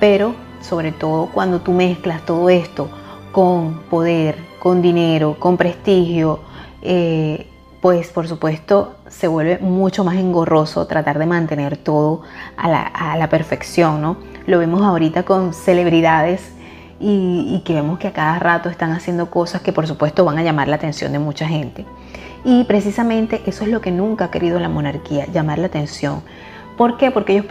pero 0.00 0.34
sobre 0.60 0.90
todo 0.92 1.26
cuando 1.26 1.60
tú 1.60 1.72
mezclas 1.72 2.26
todo 2.26 2.50
esto, 2.50 2.90
con 3.38 3.82
poder, 3.88 4.34
con 4.58 4.82
dinero, 4.82 5.36
con 5.38 5.56
prestigio, 5.56 6.40
eh, 6.82 7.46
pues 7.80 8.08
por 8.08 8.26
supuesto 8.26 8.96
se 9.08 9.28
vuelve 9.28 9.60
mucho 9.60 10.02
más 10.02 10.16
engorroso 10.16 10.88
tratar 10.88 11.20
de 11.20 11.26
mantener 11.26 11.76
todo 11.76 12.22
a 12.56 12.68
la, 13.16 13.28
perfección, 13.30 14.02
¿no? 14.02 14.16
Lo 14.48 14.58
vemos 14.58 14.82
ahorita 14.82 15.22
con 15.22 15.54
celebridades 15.54 16.50
y, 16.98 17.54
y, 17.54 17.60
que 17.60 17.74
vemos 17.74 18.00
que 18.00 18.08
a 18.08 18.12
cada 18.12 18.40
rato 18.40 18.70
están 18.70 18.90
haciendo 18.90 19.30
cosas 19.30 19.62
que 19.62 19.72
por 19.72 19.86
supuesto 19.86 20.24
van 20.24 20.38
a 20.38 20.42
llamar 20.42 20.66
la 20.66 20.74
atención 20.74 21.12
de 21.12 21.20
mucha 21.20 21.46
gente. 21.46 21.86
Y 22.44 22.64
precisamente 22.64 23.42
eso 23.46 23.62
es 23.62 23.70
lo 23.70 23.80
que 23.80 23.92
nunca 23.92 24.24
ha 24.24 24.30
querido 24.32 24.58
la 24.58 24.68
monarquía, 24.68 25.26
llamar 25.26 25.60
la 25.60 25.68
atención. 25.68 26.22
¿Por 26.76 26.96
qué? 26.96 27.12
Porque 27.12 27.34
ellos 27.34 27.46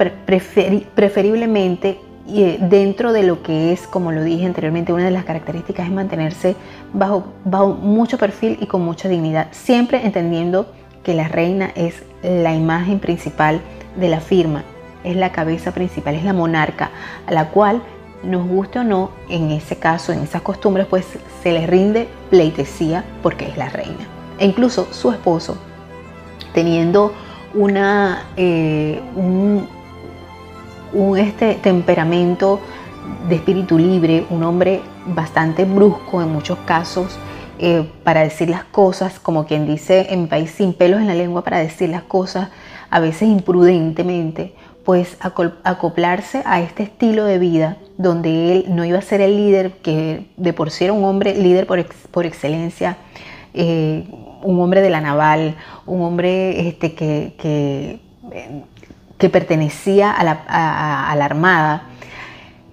preferiblemente 0.96 2.02
y 2.28 2.44
eh, 2.44 2.58
dentro 2.60 3.14
de 3.14 3.24
lo 3.24 3.42
que 3.42 3.72
es, 3.72 3.88
como 3.88 4.12
lo 4.12 4.24
dije 4.24 4.46
anteriormente, 4.46 4.94
una 4.94 5.06
de 5.06 5.12
las 5.12 5.24
características 5.24 5.88
es 5.88 5.94
mantenerse 5.94 6.56
bajo, 6.94 7.26
bajo 7.46 7.70
mucho 7.70 8.18
perfil 8.18 8.58
y 8.62 8.68
con 8.68 8.82
mucha 8.82 9.08
dignidad, 9.08 9.48
siempre 9.52 10.06
entendiendo 10.06 10.68
que 11.04 11.14
la 11.14 11.28
reina 11.28 11.72
es 11.76 12.04
la 12.22 12.54
imagen 12.54 13.00
principal 13.00 13.62
de 13.96 14.10
la 14.10 14.20
firma, 14.20 14.64
es 15.04 15.16
la 15.16 15.32
cabeza 15.32 15.74
principal, 15.74 16.16
es 16.16 16.24
la 16.24 16.34
monarca, 16.34 16.92
a 17.26 17.32
la 17.32 17.50
cual 17.50 17.82
nos 18.24 18.48
guste 18.48 18.80
o 18.80 18.84
no, 18.84 19.12
en 19.30 19.52
ese 19.52 19.78
caso, 19.78 20.12
en 20.12 20.20
esas 20.20 20.42
costumbres, 20.42 20.88
pues 20.88 21.06
se 21.44 21.52
le 21.52 21.66
rinde 21.66 22.08
pleitesía 22.30 23.06
porque 23.24 23.48
es 23.48 23.58
la 23.58 23.70
reina. 23.70 24.06
E 24.40 24.46
incluso 24.46 24.88
su 24.92 25.12
esposo, 25.12 25.58
teniendo 26.54 27.14
una, 27.54 28.26
eh, 28.36 29.02
un, 29.16 29.68
un 30.94 31.18
este 31.18 31.56
temperamento 31.56 32.60
de 33.28 33.36
espíritu 33.36 33.78
libre, 33.78 34.26
un 34.30 34.44
hombre 34.44 34.82
bastante 35.08 35.66
brusco 35.66 36.22
en 36.22 36.32
muchos 36.32 36.58
casos 36.60 37.18
eh, 37.60 37.90
para 38.04 38.22
decir 38.22 38.50
las 38.50 38.64
cosas, 38.66 39.20
como 39.20 39.46
quien 39.46 39.66
dice 39.66 40.08
en 40.10 40.24
mi 40.24 40.28
país 40.28 40.52
sin 40.52 40.74
pelos 40.74 41.00
en 41.00 41.08
la 41.08 41.16
lengua 41.16 41.44
para 41.44 41.58
decir 41.58 41.90
las 41.90 42.04
cosas, 42.04 42.50
a 42.90 43.00
veces 43.00 43.24
imprudentemente, 43.30 44.54
pues 44.86 45.18
acoplarse 45.20 46.44
a 46.46 46.62
este 46.62 46.84
estilo 46.84 47.26
de 47.26 47.40
vida 47.40 47.78
donde 47.98 48.54
él 48.54 48.66
no 48.70 48.86
iba 48.86 49.00
a 49.00 49.02
ser 49.02 49.22
el 49.22 49.36
líder, 49.36 49.72
que 49.82 50.28
de 50.38 50.54
por 50.54 50.72
sí 50.72 50.86
era 50.86 50.94
un 50.94 51.04
hombre 51.04 51.36
líder 51.36 51.68
por, 51.68 51.84
por 52.12 52.26
excelencia, 52.26 52.98
eh, 53.54 54.08
un 54.44 54.62
hombre 54.62 54.82
de 54.82 54.90
la 54.90 55.02
naval, 55.02 55.56
un 55.86 56.02
hombre 56.04 56.68
este, 56.68 56.94
que, 56.94 57.34
eh, 57.44 58.64
que 59.18 59.30
pertenecía 59.30 60.12
a 60.12 60.24
la, 60.24 61.26
Armada, 61.26 61.84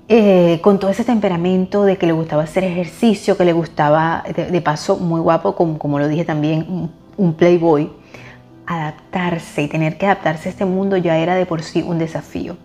eh, 0.08 0.60
con 0.62 0.78
todo 0.78 0.90
ese 0.90 1.04
temperamento 1.04 1.84
de 1.84 1.96
que 1.96 2.06
le 2.06 2.12
gustaba 2.12 2.42
hacer 2.42 2.64
ejercicio, 2.64 3.36
que 3.36 3.44
le 3.44 3.52
gustaba, 3.52 4.24
de, 4.34 4.60
paso, 4.60 4.98
muy 4.98 5.20
guapo, 5.20 5.54
como, 5.54 5.78
como, 5.78 5.98
lo 5.98 6.08
dije 6.08 6.24
también, 6.24 6.90
un, 7.16 7.34
playboy, 7.34 7.90
adaptarse 8.66 9.62
y 9.62 9.68
tener 9.68 9.96
que 9.96 10.06
adaptarse 10.06 10.48
a 10.48 10.52
este 10.52 10.64
mundo 10.64 10.96
ya 10.96 11.18
era 11.18 11.34
de 11.34 11.46
por 11.46 11.62
sí 11.62 11.82
un 11.82 11.98
desafío. 11.98 12.56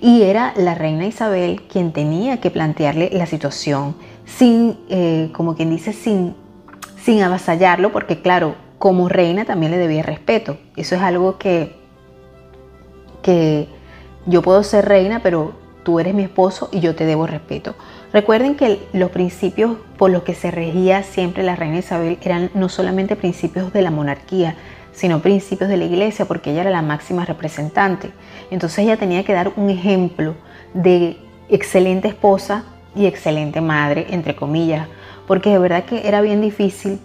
Y 0.00 0.22
era 0.22 0.54
la 0.56 0.74
reina 0.74 1.06
Isabel 1.06 1.62
quien 1.62 1.92
tenía 1.92 2.40
que 2.40 2.50
plantearle 2.50 3.10
la 3.12 3.26
situación 3.26 3.96
sin, 4.24 4.78
eh, 4.88 5.30
como 5.32 5.56
quien 5.56 5.70
dice, 5.70 5.92
sin, 5.92 6.34
sin 7.02 7.22
avasallarlo, 7.22 7.92
porque 7.92 8.20
claro, 8.22 8.54
como 8.78 9.08
reina 9.08 9.44
también 9.44 9.72
le 9.72 9.78
debía 9.78 10.02
respeto. 10.02 10.56
Eso 10.76 10.94
es 10.94 11.02
algo 11.02 11.38
que 11.38 11.77
que 13.22 13.68
yo 14.26 14.42
puedo 14.42 14.62
ser 14.62 14.86
reina, 14.86 15.20
pero 15.22 15.54
tú 15.82 16.00
eres 16.00 16.14
mi 16.14 16.22
esposo 16.22 16.68
y 16.72 16.80
yo 16.80 16.94
te 16.94 17.06
debo 17.06 17.26
respeto. 17.26 17.74
Recuerden 18.12 18.56
que 18.56 18.86
los 18.92 19.10
principios 19.10 19.76
por 19.96 20.10
los 20.10 20.22
que 20.22 20.34
se 20.34 20.50
regía 20.50 21.02
siempre 21.02 21.42
la 21.42 21.56
reina 21.56 21.78
Isabel 21.78 22.18
eran 22.22 22.50
no 22.54 22.68
solamente 22.68 23.16
principios 23.16 23.72
de 23.72 23.82
la 23.82 23.90
monarquía, 23.90 24.56
sino 24.92 25.20
principios 25.20 25.70
de 25.70 25.76
la 25.76 25.84
iglesia, 25.84 26.24
porque 26.24 26.50
ella 26.50 26.62
era 26.62 26.70
la 26.70 26.82
máxima 26.82 27.24
representante. 27.24 28.10
Entonces 28.50 28.80
ella 28.80 28.96
tenía 28.96 29.24
que 29.24 29.32
dar 29.32 29.52
un 29.56 29.70
ejemplo 29.70 30.34
de 30.74 31.16
excelente 31.48 32.08
esposa 32.08 32.64
y 32.94 33.06
excelente 33.06 33.60
madre, 33.60 34.06
entre 34.10 34.34
comillas, 34.34 34.88
porque 35.26 35.50
de 35.50 35.58
verdad 35.58 35.84
que 35.84 36.06
era 36.08 36.20
bien 36.20 36.40
difícil, 36.40 36.98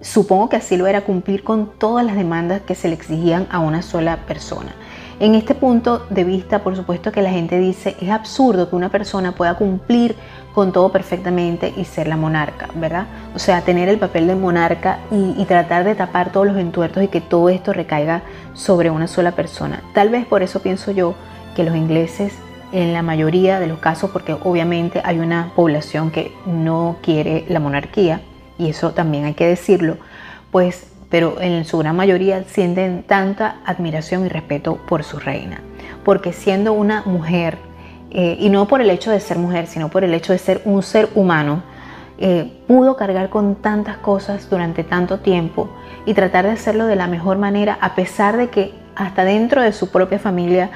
supongo 0.00 0.48
que 0.48 0.56
así 0.56 0.76
lo 0.76 0.86
era, 0.86 1.02
cumplir 1.02 1.42
con 1.42 1.70
todas 1.78 2.04
las 2.04 2.16
demandas 2.16 2.60
que 2.62 2.74
se 2.74 2.88
le 2.88 2.94
exigían 2.94 3.46
a 3.50 3.60
una 3.60 3.82
sola 3.82 4.26
persona. 4.26 4.74
En 5.20 5.34
este 5.34 5.54
punto 5.54 6.06
de 6.10 6.24
vista, 6.24 6.60
por 6.60 6.74
supuesto 6.74 7.12
que 7.12 7.22
la 7.22 7.30
gente 7.30 7.58
dice, 7.58 7.96
es 8.00 8.10
absurdo 8.10 8.68
que 8.68 8.76
una 8.76 8.88
persona 8.88 9.32
pueda 9.32 9.54
cumplir 9.54 10.16
con 10.54 10.72
todo 10.72 10.90
perfectamente 10.90 11.72
y 11.76 11.84
ser 11.84 12.08
la 12.08 12.16
monarca, 12.16 12.68
¿verdad? 12.74 13.06
O 13.34 13.38
sea, 13.38 13.62
tener 13.62 13.88
el 13.88 13.98
papel 13.98 14.26
de 14.26 14.34
monarca 14.34 14.98
y, 15.10 15.44
tratar 15.44 15.84
de 15.84 15.94
tapar 15.94 16.32
todos 16.32 16.46
los 16.46 16.56
entuertos 16.56 17.02
y 17.02 17.08
que 17.08 17.20
todo 17.20 17.48
esto 17.48 17.72
recaiga 17.72 18.22
sobre 18.54 18.90
una 18.90 19.06
sola 19.06 19.32
persona. 19.32 19.82
Tal 19.94 20.08
vez 20.08 20.26
por 20.26 20.42
eso 20.42 20.60
pienso 20.60 20.90
yo 20.90 21.14
que 21.54 21.64
los 21.64 21.76
ingleses 21.76 22.34
en 22.72 22.92
la 22.92 23.02
mayoría 23.02 23.60
de 23.60 23.66
los 23.66 23.78
casos, 23.78 24.10
porque 24.10 24.32
obviamente 24.32 25.02
hay 25.04 25.18
una 25.18 25.52
población 25.54 26.10
que 26.10 26.32
no 26.46 26.96
quiere 27.02 27.44
la 27.48 27.60
monarquía, 27.60 28.22
y 28.58 28.70
eso 28.70 28.92
también 28.92 29.24
hay 29.24 29.34
que 29.34 29.46
decirlo, 29.46 29.98
pues 30.50 30.91
pero 31.12 31.42
en 31.42 31.66
su 31.66 31.76
gran 31.76 31.94
mayoría 31.94 32.42
sienten 32.44 33.02
tanta 33.02 33.56
admiración 33.66 34.24
y 34.24 34.30
respeto 34.30 34.78
por 34.88 35.04
su 35.04 35.18
reina, 35.18 35.60
porque 36.04 36.32
siendo 36.32 36.72
una 36.72 37.02
mujer, 37.02 37.58
eh, 38.10 38.38
y 38.40 38.48
no 38.48 38.66
por 38.66 38.80
el 38.80 38.88
hecho 38.88 39.10
de 39.10 39.20
ser 39.20 39.36
mujer, 39.36 39.66
sino 39.66 39.90
por 39.90 40.04
el 40.04 40.14
hecho 40.14 40.32
de 40.32 40.38
ser 40.38 40.62
un 40.64 40.82
ser 40.82 41.10
humano, 41.14 41.62
eh, 42.16 42.50
pudo 42.66 42.96
cargar 42.96 43.28
con 43.28 43.56
tantas 43.56 43.98
cosas 43.98 44.48
durante 44.48 44.84
tanto 44.84 45.18
tiempo 45.18 45.68
y 46.06 46.14
tratar 46.14 46.46
de 46.46 46.52
hacerlo 46.52 46.86
de 46.86 46.96
la 46.96 47.08
mejor 47.08 47.36
manera, 47.36 47.76
a 47.82 47.94
pesar 47.94 48.38
de 48.38 48.48
que 48.48 48.72
hasta 48.94 49.24
dentro 49.24 49.60
de 49.60 49.72
su 49.72 49.90
propia 49.90 50.18
familia 50.18 50.70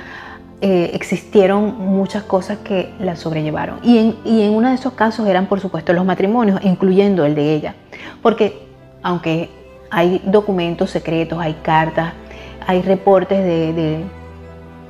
eh, 0.61 0.91
existieron 0.93 1.79
muchas 1.79 2.25
cosas 2.25 2.59
que 2.59 2.93
la 3.01 3.17
sobrellevaron. 3.17 3.79
Y 3.83 3.99
en, 3.99 4.17
y 4.27 4.43
en 4.43 4.53
uno 4.53 4.69
de 4.69 4.75
esos 4.75 4.93
casos 4.93 5.27
eran, 5.27 5.47
por 5.47 5.61
supuesto, 5.61 5.95
los 5.95 6.05
matrimonios, 6.05 6.61
incluyendo 6.63 7.25
el 7.25 7.35
de 7.35 7.55
ella. 7.55 7.75
Porque 8.21 8.67
aunque 9.03 9.66
hay 9.91 10.21
documentos 10.25 10.91
secretos, 10.91 11.39
hay 11.39 11.55
cartas, 11.63 12.13
hay 12.67 12.83
reportes 12.83 13.45
de, 13.45 14.05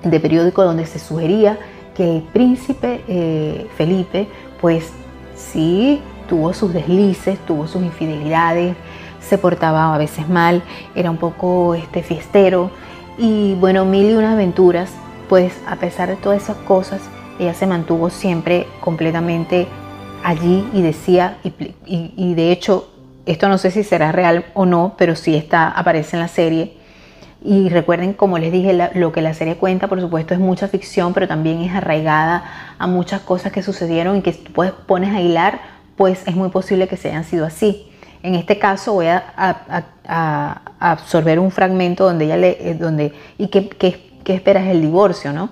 de, 0.02 0.20
periódicos 0.20 0.64
donde 0.64 0.86
se 0.86 0.98
sugería 0.98 1.58
que 1.94 2.16
el 2.16 2.22
príncipe 2.22 3.02
eh, 3.08 3.66
Felipe, 3.76 4.28
pues 4.60 4.90
sí, 5.34 6.00
tuvo 6.28 6.52
sus 6.52 6.72
deslices, 6.72 7.38
tuvo 7.46 7.66
sus 7.66 7.82
infidelidades, 7.82 8.76
se 9.20 9.38
portaba 9.38 9.94
a 9.94 9.98
veces 9.98 10.28
mal, 10.28 10.62
era 10.94 11.10
un 11.10 11.16
poco 11.16 11.74
este, 11.74 12.02
fiestero. 12.02 12.70
Y 13.18 13.54
bueno, 13.54 13.84
mil 13.84 14.10
y 14.10 14.14
unas 14.14 14.34
aventuras, 14.34 14.90
pues 15.28 15.54
a 15.66 15.76
pesar 15.76 16.08
de 16.08 16.16
todas 16.16 16.42
esas 16.42 16.56
cosas, 16.58 17.00
ella 17.38 17.54
se 17.54 17.66
mantuvo 17.66 18.10
siempre 18.10 18.66
completamente 18.80 19.66
allí 20.22 20.68
y 20.72 20.82
decía, 20.82 21.38
y 21.42 22.34
de 22.34 22.52
hecho 22.52 22.88
esto 23.26 23.48
no 23.48 23.58
sé 23.58 23.70
si 23.70 23.82
será 23.82 24.12
real 24.12 24.46
o 24.54 24.66
no, 24.66 24.94
pero 24.96 25.16
sí 25.16 25.34
está, 25.34 25.68
aparece 25.68 26.16
en 26.16 26.20
la 26.20 26.28
serie. 26.28 26.74
Y 27.44 27.68
recuerden, 27.68 28.12
como 28.12 28.38
les 28.38 28.50
dije, 28.50 28.90
lo 28.94 29.12
que 29.12 29.20
la 29.20 29.34
serie 29.34 29.56
cuenta, 29.56 29.88
por 29.88 30.00
supuesto, 30.00 30.32
es 30.32 30.40
mucha 30.40 30.68
ficción, 30.68 31.12
pero 31.12 31.28
también 31.28 31.60
es 31.60 31.74
arraigada 31.74 32.44
a 32.78 32.86
muchas 32.86 33.20
cosas 33.20 33.52
que 33.52 33.62
sucedieron 33.62 34.16
y 34.16 34.22
que 34.22 34.32
tú 34.32 34.52
puedes, 34.52 34.72
pones 34.72 35.14
a 35.14 35.20
hilar, 35.20 35.60
pues 35.96 36.26
es 36.26 36.34
muy 36.34 36.48
posible 36.48 36.88
que 36.88 36.96
se 36.96 37.08
hayan 37.08 37.24
sido 37.24 37.46
así. 37.46 37.88
En 38.22 38.34
este 38.34 38.58
caso 38.58 38.94
voy 38.94 39.06
a, 39.06 39.22
absorber 40.78 41.38
un 41.38 41.50
fragmento 41.50 42.04
donde 42.04 42.26
ella 42.26 42.36
le, 42.36 42.70
eh, 42.70 42.74
donde, 42.74 43.12
¿y 43.38 43.48
qué, 43.48 43.68
qué, 43.68 44.34
esperas 44.34 44.66
el 44.66 44.80
divorcio, 44.80 45.32
no? 45.32 45.50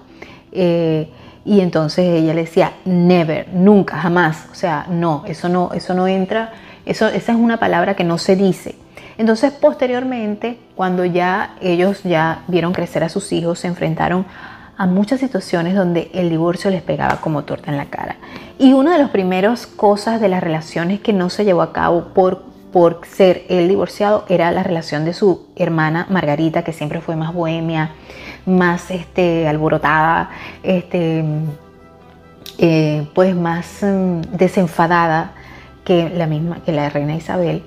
Eh, 0.53 1.09
y 1.45 1.61
entonces 1.61 2.07
ella 2.07 2.35
le 2.35 2.43
decía, 2.43 2.73
never, 2.85 3.49
nunca, 3.53 3.99
jamás. 3.99 4.49
O 4.51 4.55
sea, 4.55 4.87
no, 4.89 5.25
eso 5.27 5.49
no, 5.49 5.71
eso 5.75 5.95
no 5.95 6.09
entra, 6.09 6.53
eso, 6.87 7.09
esa 7.09 7.33
es 7.33 7.39
una 7.39 7.59
palabra 7.59 7.95
que 7.95 8.05
no 8.05 8.19
se 8.19 8.37
dice. 8.37 8.77
Entonces, 9.17 9.53
posteriormente, 9.53 10.59
cuando 10.75 11.05
ya 11.05 11.57
ellos 11.61 12.03
ya 12.03 12.43
vieron 12.49 12.73
crecer 12.73 13.05
a 13.05 13.09
sus 13.09 13.33
hijos, 13.33 13.61
se 13.61 13.69
enfrentaron 13.69 14.27
a 14.77 14.87
muchas 14.87 15.21
situaciones 15.21 15.75
donde 15.75 16.11
el 16.15 16.31
divorcio 16.31 16.71
les 16.71 16.83
pegaba 16.83 17.21
como 17.21 17.45
torta 17.45 17.71
en 17.71 17.77
la 17.77 17.87
cara. 17.87 18.17
Y 18.59 18.73
una 18.73 18.93
de 18.93 18.99
las 18.99 19.11
primeras 19.11 19.67
cosas 19.67 20.21
de 20.21 20.29
las 20.29 20.43
relaciones 20.43 21.01
que 21.01 21.13
no 21.13 21.31
se 21.31 21.45
llevó 21.45 21.63
a 21.63 21.73
cabo 21.73 22.13
por, 22.13 22.43
por 22.73 23.01
ser 23.07 23.45
el 23.49 23.69
divorciado 23.69 24.25
era 24.29 24.51
la 24.51 24.65
relación 24.65 25.05
de 25.05 25.13
su 25.13 25.47
hermana 25.55 26.07
Margarita, 26.11 26.65
que 26.65 26.73
siempre 26.73 27.01
fue 27.01 27.15
más 27.15 27.33
bohemia, 27.33 27.93
más 28.47 28.91
este, 28.91 29.47
alborotada, 29.47 30.31
este, 30.65 31.25
eh, 32.59 33.07
pues 33.15 33.37
más 33.37 33.79
mm, 33.83 34.37
desenfadada 34.37 35.35
que 35.85 36.11
la 36.11 36.27
misma, 36.27 36.63
que 36.65 36.73
la 36.73 36.89
reina 36.89 37.15
Isabel. 37.15 37.63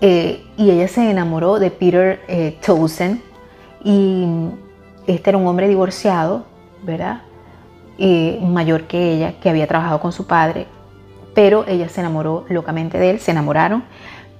Eh, 0.00 0.44
y 0.56 0.70
ella 0.70 0.88
se 0.88 1.10
enamoró 1.10 1.58
de 1.58 1.70
Peter 1.70 2.20
eh, 2.28 2.58
Towson 2.64 3.22
y 3.82 4.26
este 5.06 5.30
era 5.30 5.38
un 5.38 5.46
hombre 5.46 5.68
divorciado, 5.68 6.44
¿verdad? 6.82 7.22
mayor 8.42 8.88
que 8.88 9.12
ella, 9.12 9.34
que 9.40 9.48
había 9.48 9.68
trabajado 9.68 10.00
con 10.00 10.10
su 10.10 10.26
padre, 10.26 10.66
pero 11.32 11.64
ella 11.68 11.88
se 11.88 12.00
enamoró 12.00 12.44
locamente 12.48 12.98
de 12.98 13.10
él, 13.10 13.20
se 13.20 13.30
enamoraron 13.30 13.84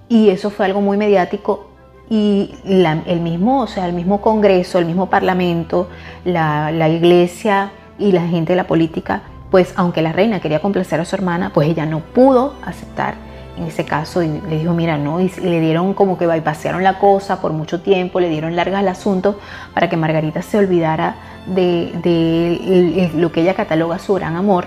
y 0.09 0.31
eso 0.31 0.51
fue 0.51 0.67
algo 0.67 0.81
muy 0.81 0.97
mediático 0.97 1.69
y 2.11 2.55
el 2.65 3.21
mismo, 3.21 3.63
o 3.63 3.67
sea, 3.67 3.87
el 3.87 3.95
mismo 3.95 4.21
Congreso, 4.21 4.79
el 4.79 4.87
mismo 4.87 5.09
Parlamento, 5.09 5.89
la, 6.25 6.71
la 6.71 6.89
iglesia 6.89 7.73
y 7.99 8.13
la 8.13 8.27
gente 8.27 8.53
de 8.53 8.57
la 8.57 8.67
política, 8.67 9.23
pues 9.55 9.73
aunque 9.77 10.03
la 10.03 10.11
reina 10.11 10.41
quería 10.41 10.59
complacer 10.59 10.99
a 10.99 11.05
su 11.05 11.15
hermana, 11.15 11.53
pues 11.55 11.69
ella 11.69 11.87
no 11.87 12.01
pudo 12.01 12.55
aceptar 12.67 13.15
en 13.57 13.63
ese 13.63 13.85
caso 13.85 14.21
y 14.21 14.27
le 14.27 14.59
dijo, 14.59 14.75
mira, 14.75 14.99
no, 14.99 15.21
y 15.21 15.29
le 15.29 15.61
dieron 15.61 15.95
como 15.95 16.19
que 16.19 16.27
bypasearon 16.27 16.83
la 16.83 16.99
cosa 16.99 17.41
por 17.41 17.53
mucho 17.53 17.81
tiempo, 17.81 18.19
le 18.19 18.29
dieron 18.29 18.57
largas 18.57 18.81
al 18.81 18.89
asunto 18.89 19.39
para 19.73 19.89
que 19.89 19.97
Margarita 19.97 20.43
se 20.43 20.59
olvidara 20.59 21.15
de, 21.47 23.13
lo 23.15 23.31
que 23.31 23.43
ella 23.43 23.55
cataloga 23.55 24.01
su 24.01 24.15
gran 24.15 24.35
amor, 24.35 24.67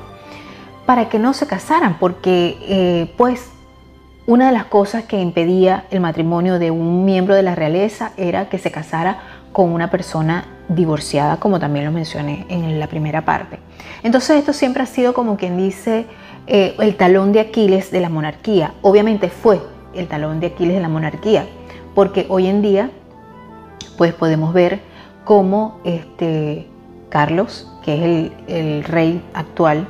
para 0.86 1.10
que 1.10 1.20
no 1.20 1.34
se 1.34 1.48
casaran, 1.48 1.98
porque 2.00 2.58
eh, 2.62 3.14
pues 3.18 3.52
una 4.26 4.46
de 4.46 4.54
las 4.54 4.68
cosas 4.68 5.04
que 5.04 5.20
impedía 5.20 5.84
el 5.92 6.00
matrimonio 6.00 6.60
de 6.60 6.72
un 6.72 7.04
miembro 7.04 7.36
de 7.36 7.44
la 7.44 7.56
realeza 7.56 8.14
era 8.16 8.48
que 8.48 8.58
se 8.58 8.72
casara 8.72 9.20
con 9.52 9.74
una 9.74 9.92
persona 9.92 10.46
divorciada, 10.70 11.38
como 11.38 11.60
también 11.60 11.86
lo 11.86 11.92
mencioné 11.92 12.46
en 12.50 12.80
la 12.80 12.88
primera 12.88 13.24
parte. 13.24 13.60
Entonces 14.04 14.38
esto 14.38 14.54
siempre 14.54 14.84
ha 14.84 14.86
sido 14.86 15.14
como 15.14 15.38
quien 15.38 15.58
dice, 15.58 16.06
eh, 16.48 16.76
el 16.80 16.96
talón 16.96 17.32
de 17.32 17.40
Aquiles 17.40 17.92
de 17.92 18.02
la 18.02 18.10
monarquía. 18.10 18.74
Obviamente 18.82 19.30
fue 19.30 19.62
el 19.94 20.08
talón 20.08 20.40
de 20.40 20.48
Aquiles 20.48 20.76
de 20.76 20.82
la 20.82 20.90
monarquía, 20.90 21.46
porque 21.96 22.26
hoy 22.30 22.48
en 22.48 22.62
día 22.62 22.92
pues 23.98 24.14
podemos 24.14 24.54
ver 24.54 24.80
cómo 25.24 25.80
este, 25.84 26.68
Carlos, 27.10 27.72
que 27.84 27.96
es 27.96 28.02
el, 28.04 28.32
el 28.48 28.84
rey 28.84 29.22
actual, 29.34 29.88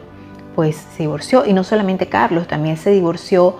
pues 0.55 0.75
se 0.96 1.03
divorció. 1.03 1.46
Y 1.46 1.53
no 1.53 1.63
solamente 1.63 2.07
Carlos, 2.07 2.48
también 2.48 2.77
se 2.77 2.91
divorció 2.91 3.57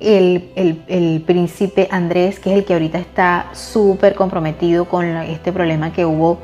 el, 0.00 0.82
el, 0.86 1.22
príncipe 1.22 1.88
Andrés, 1.90 2.38
que 2.38 2.52
es 2.52 2.58
el 2.58 2.64
que 2.64 2.74
ahorita 2.74 2.98
está 2.98 3.46
súper 3.52 4.14
comprometido 4.14 4.86
con 4.86 5.04
este 5.04 5.52
problema 5.52 5.92
que 5.92 6.04
hubo 6.04 6.38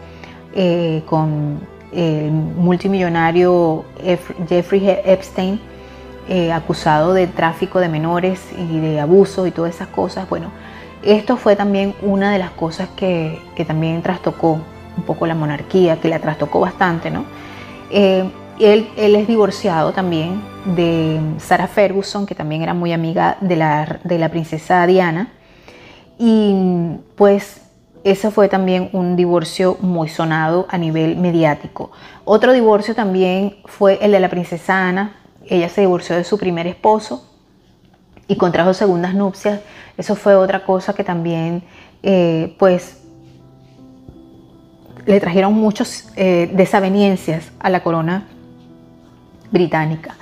eh, 0.54 1.02
con 1.06 1.61
el 1.92 2.30
multimillonario 2.30 3.85
Jeffrey 4.48 4.98
Epstein, 5.05 5.61
eh, 6.29 6.53
acusado 6.53 7.14
de 7.14 7.27
tráfico 7.27 7.81
de 7.81 7.88
menores 7.88 8.40
y 8.57 8.79
de 8.79 9.00
abuso 9.00 9.46
y 9.46 9.50
todas 9.50 9.74
esas 9.74 9.88
cosas. 9.88 10.29
Bueno, 10.29 10.50
esto 11.03 11.37
fue 11.37 11.57
también 11.57 11.94
una 12.00 12.33
de 12.33 12.38
las 12.38 12.50
cosas 12.50 12.88
que, 12.96 13.40
también 13.66 14.03
trastocó 14.03 14.61
un 14.96 15.03
poco 15.05 15.27
la 15.27 15.35
monarquía, 15.35 16.00
que 16.00 16.09
la 16.09 16.20
trastocó 16.20 16.61
bastante, 16.61 17.11
¿no? 17.11 17.24
Eh, 17.90 18.31
él, 18.61 18.88
él, 18.96 19.16
es 19.16 19.27
divorciado 19.27 19.92
también 19.92 20.40
de 20.77 21.20
Sarah 21.38 21.66
Ferguson, 21.66 22.24
que 22.24 22.35
también 22.35 22.62
era 22.62 22.72
muy 22.72 22.92
amiga 22.92 23.37
de 23.40 23.57
la, 23.57 23.98
de 24.05 24.18
la 24.18 24.29
princesa 24.29 24.87
Diana. 24.87 25.33
Y 26.18 26.55
pues 27.16 27.62
ese 28.05 28.31
fue 28.31 28.49
también 28.49 28.91
un 28.93 29.17
divorcio 29.17 29.77
muy 29.81 30.09
sonado 30.09 30.67
a 30.69 30.79
nivel 30.79 31.17
mediático. 31.17 31.93
Otro 32.25 32.53
divorcio 32.53 32.95
también 32.95 33.57
fue 33.65 33.99
el 34.03 34.12
de 34.12 34.21
la 34.21 34.29
princesa 34.29 34.88
Ana, 34.88 35.17
ella 35.47 35.69
se 35.69 35.83
divorció 35.83 36.17
de 36.17 36.25
su 36.25 36.38
primer 36.38 36.67
esposo 36.67 37.29
y 38.29 38.37
contrajo 38.37 38.75
segundas 38.75 39.15
nupcias. 39.15 39.61
Eso 39.97 40.15
fue 40.17 40.35
otra 40.35 40.65
cosa 40.65 40.95
que 40.95 41.05
también, 41.05 41.62
eh, 42.03 42.55
pues, 42.59 43.03
le 45.05 45.21
trajeron 45.21 45.55
muchas 45.55 46.12
eh, 46.17 46.51
desavenencias 46.55 47.51
a 47.59 47.71
la 47.71 47.83
corona 47.83 48.27
británica. 49.51 50.17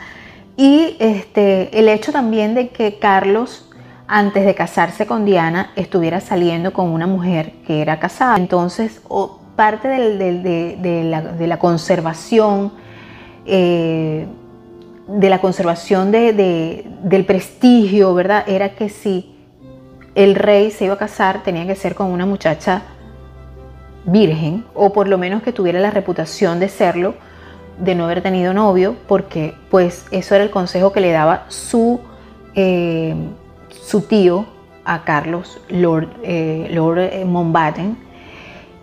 Y 0.57 0.97
este, 0.99 1.79
el 1.79 1.89
hecho 1.89 2.13
también 2.13 2.55
de 2.55 2.69
que 2.69 2.99
Carlos, 2.99 3.70
antes 4.13 4.45
de 4.45 4.57
casarse 4.57 5.07
con 5.07 5.25
Diana, 5.25 5.71
estuviera 5.77 6.21
saliendo 6.21 6.73
con 6.73 6.89
una 6.89 7.07
mujer 7.07 7.53
que 7.65 7.81
era 7.81 8.01
casada. 8.01 8.37
Entonces, 8.37 9.01
parte 9.55 9.87
de, 9.87 11.47
la, 11.47 11.59
conservación 11.59 12.73
eh, 13.47 14.27
de 15.07 15.31
la 15.31 15.41
conservación 15.41 16.11
del 16.11 17.25
prestigio, 17.25 18.13
¿verdad? 18.13 18.49
Era 18.49 18.71
que 18.75 18.89
si 18.89 19.33
el 20.17 20.35
rey 20.35 20.73
se 20.73 20.87
iba 20.87 20.95
a 20.95 20.99
casar 20.99 21.45
tenía 21.45 21.65
que 21.65 21.77
ser 21.77 21.95
con 21.95 22.09
una 22.09 22.27
muchacha 22.27 22.83
virgen 24.05 24.65
o 24.75 24.93
por 24.93 25.07
lo 25.07 25.19
menos 25.19 25.41
que 25.43 25.53
tuviera 25.53 25.79
la 25.79 25.93
reputación 25.93 26.59
de 26.59 26.69
serlo, 26.69 27.15
de 27.79 27.95
no 27.95 28.05
haber 28.05 28.23
tenido 28.23 28.53
novio, 28.53 28.97
porque 29.07 29.55
pues 29.71 30.05
eso 30.11 30.35
era 30.35 30.43
el 30.43 30.51
consejo 30.51 30.93
que 30.93 31.01
le 31.01 31.13
daba 31.13 31.45
su, 31.49 32.01
eh, 32.57 33.15
su 33.91 34.03
tío 34.03 34.47
a 34.85 35.03
Carlos, 35.03 35.61
Lord, 35.69 36.09
eh, 36.23 36.69
Lord 36.73 36.99
eh, 37.01 37.25
Mountbatten, 37.25 37.97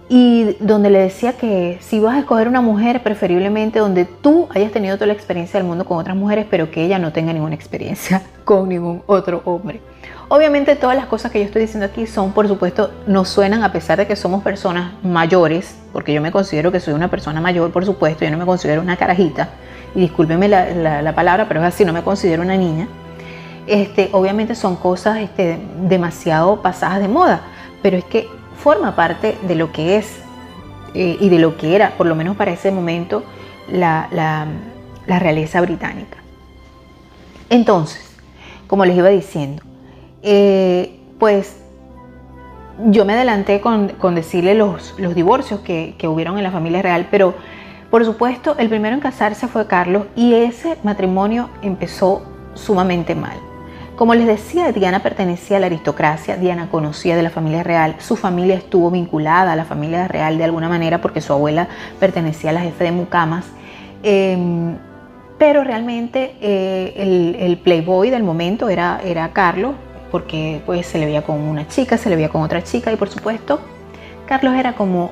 y 0.10 0.56
donde 0.60 0.89
le 0.89 1.00
decía 1.00 1.34
que 1.34 1.78
si 1.80 2.00
vas 2.00 2.15
a 2.15 2.20
escoger 2.20 2.48
una 2.50 2.62
mujer, 2.62 3.04
preferiblemente 3.04 3.80
donde 3.80 4.04
tú 4.04 4.48
hayas 4.54 4.72
tenido 4.72 4.96
toda 4.98 5.08
la 5.08 5.13
experiencia 5.13 5.60
del 5.60 5.67
mundo 5.67 5.86
con 5.86 5.98
otras 5.98 6.15
mujeres, 6.15 6.46
pero 6.50 6.72
que 6.72 6.84
ella 6.84 7.00
no 7.00 7.13
tenga 7.13 7.32
ninguna 7.32 7.56
experiencia 7.56 8.22
con 8.46 8.67
ningún 8.67 9.02
otro 9.06 9.41
hombre. 9.46 9.80
Obviamente 10.28 10.76
todas 10.76 10.98
las 10.98 11.06
cosas 11.06 11.32
que 11.32 11.39
yo 11.39 11.46
estoy 11.46 11.62
diciendo 11.62 11.86
aquí 11.86 12.06
son, 12.06 12.34
por 12.34 12.50
supuesto, 12.50 12.91
nos 13.06 13.30
suenan 13.30 13.63
a 13.63 13.72
pesar 13.72 13.98
de 13.98 14.08
que 14.08 14.17
somos 14.17 14.43
personas 14.43 14.91
mayores, 15.04 15.78
porque 15.93 16.13
yo 16.13 16.22
me 16.22 16.34
considero 16.34 16.70
que 16.70 16.82
soy 16.82 16.93
una 16.93 17.10
persona 17.10 17.39
mayor, 17.39 17.72
por 17.72 17.86
supuesto, 17.86 18.26
yo 18.26 18.32
no 18.32 18.38
me 18.38 18.46
considero 18.46 18.82
una 18.82 18.98
carajita, 18.98 19.50
y 19.96 20.02
discúlpeme 20.02 20.50
la, 20.50 21.13
palabra, 21.15 21.48
pero 21.48 21.62
es 21.62 21.67
así, 21.67 21.86
no 21.86 21.93
me 21.93 22.04
considero 22.04 22.43
una 22.43 22.58
niña. 22.58 22.89
Este, 23.67 24.10
obviamente 24.13 24.56
son 24.56 24.77
cosas 24.77 25.17
este, 25.17 25.60
demasiado 25.82 26.62
pasadas 26.62 27.01
de 27.01 27.10
moda, 27.10 27.41
pero 27.82 27.97
es 27.97 28.06
que 28.06 28.30
forma 28.58 28.95
parte 28.95 29.38
de 29.45 29.56
lo 29.56 29.73
que 29.73 29.97
es 29.97 30.19
eh, 30.93 31.17
y 31.19 31.27
de 31.30 31.38
lo 31.38 31.58
que 31.58 31.75
era, 31.75 31.91
por 31.97 32.08
lo 32.08 32.15
menos 32.15 32.38
para 32.38 32.51
ese 32.51 32.71
momento, 32.71 33.23
la, 33.69 34.47
realeza 35.06 35.60
británica. 35.62 36.17
Entonces, 37.49 38.15
como 38.67 38.86
les 38.86 38.95
iba 38.95 39.10
diciendo, 39.10 39.63
eh, 40.23 40.99
pues 41.19 41.58
yo 42.86 43.03
me 43.03 43.13
adelanté 43.13 43.60
con, 43.60 44.15
decirle 44.15 44.56
los, 44.56 44.95
los 44.97 45.13
divorcios 45.13 45.60
que, 45.60 45.95
que, 45.97 46.08
hubieron 46.08 46.38
en 46.38 46.43
la 46.43 46.51
familia 46.51 46.82
real, 46.82 47.08
pero 47.12 47.36
por 47.89 48.06
supuesto 48.06 48.56
el 48.60 48.69
primero 48.69 48.95
en 48.95 49.01
casarse 49.01 49.47
fue 49.47 49.67
Carlos 49.67 50.06
y 50.15 50.34
ese 50.34 50.77
matrimonio 50.84 51.49
empezó 51.62 52.21
sumamente 52.53 53.15
mal. 53.15 53.47
Como 53.98 54.14
les 54.14 54.28
decía, 54.28 54.72
Diana 54.72 55.00
pertenecía 55.00 55.58
a 55.58 55.60
la 55.60 55.66
aristocracia, 55.66 56.38
Diana 56.38 56.70
conocía 56.70 57.16
de 57.16 57.24
la 57.24 57.32
familia 57.32 57.64
real, 57.64 57.96
su 57.98 58.16
familia 58.16 58.56
estuvo 58.56 58.92
vinculada 58.92 59.54
a 59.54 59.56
la 59.56 59.66
familia 59.66 60.08
real 60.08 60.38
de 60.38 60.44
alguna 60.44 60.70
manera 60.70 61.02
porque 61.02 61.20
su 61.20 61.34
abuela 61.34 61.68
pertenecía 62.00 62.52
a 62.52 62.54
la 62.54 62.62
jefe 62.62 62.84
de 62.84 62.92
mucamas. 62.92 63.46
Em, 64.04 64.76
pero 65.40 65.64
realmente 65.64 66.36
eh, 66.42 67.38
el, 67.40 67.58
playboy 67.58 68.12
del 68.12 68.22
momento 68.22 68.70
era, 68.70 69.02
era 69.04 69.34
Carlos, 69.34 69.74
porque 70.12 70.62
pues 70.68 70.86
se 70.86 71.00
le 71.00 71.08
veía 71.08 71.24
con 71.24 71.40
una 71.40 71.68
chica, 71.68 71.98
se 71.98 72.12
le 72.12 72.18
veía 72.18 72.30
con 72.30 72.44
otra 72.44 72.64
chica 72.64 72.94
y 72.94 72.98
por 72.98 73.10
supuesto 73.10 73.60
Carlos 74.28 74.54
era 74.54 74.74
como, 74.74 75.10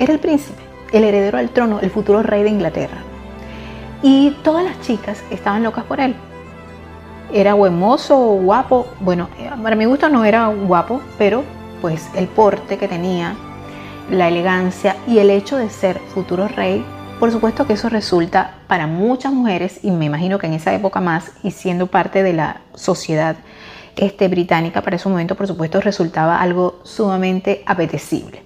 era 0.00 0.12
el 0.12 0.18
príncipe, 0.18 0.60
el 0.90 1.04
heredero 1.04 1.38
al 1.38 1.50
trono, 1.50 1.78
el 1.80 1.90
futuro 1.90 2.24
rey 2.24 2.42
de 2.42 2.50
Inglaterra. 2.50 2.98
Y 4.02 4.36
todas 4.42 4.64
las 4.64 4.80
chicas 4.80 5.22
estaban 5.30 5.62
locas 5.62 5.84
por 5.84 6.00
él 6.00 6.16
era 7.32 7.54
o 7.54 7.66
o 7.66 8.34
guapo. 8.42 8.86
Bueno, 9.00 9.28
para 9.62 9.76
mi 9.76 9.84
gusto 9.84 10.08
no 10.08 10.24
era 10.24 10.48
guapo, 10.48 11.00
pero 11.18 11.44
pues 11.80 12.08
el 12.14 12.26
porte 12.26 12.78
que 12.78 12.88
tenía, 12.88 13.34
la 14.10 14.28
elegancia 14.28 14.96
y 15.06 15.18
el 15.18 15.30
hecho 15.30 15.56
de 15.56 15.70
ser 15.70 15.98
futuro 16.14 16.48
rey, 16.48 16.84
por 17.20 17.30
supuesto 17.30 17.66
que 17.66 17.74
eso 17.74 17.88
resulta 17.88 18.54
para 18.66 18.86
muchas 18.86 19.32
mujeres, 19.32 19.80
y 19.82 19.90
me 19.90 20.06
imagino 20.06 20.38
que 20.38 20.46
en 20.46 20.54
esa 20.54 20.72
época 20.74 21.00
más, 21.00 21.32
y 21.42 21.50
siendo 21.50 21.88
parte 21.88 22.22
de 22.22 22.32
la 22.32 22.60
sociedad 22.74 23.36
este, 23.96 24.28
británica 24.28 24.82
para 24.82 24.96
ese 24.96 25.08
momento, 25.08 25.34
por 25.34 25.46
supuesto, 25.46 25.80
resultaba 25.80 26.40
algo 26.40 26.80
sumamente 26.84 27.62
apetecible. 27.66 28.42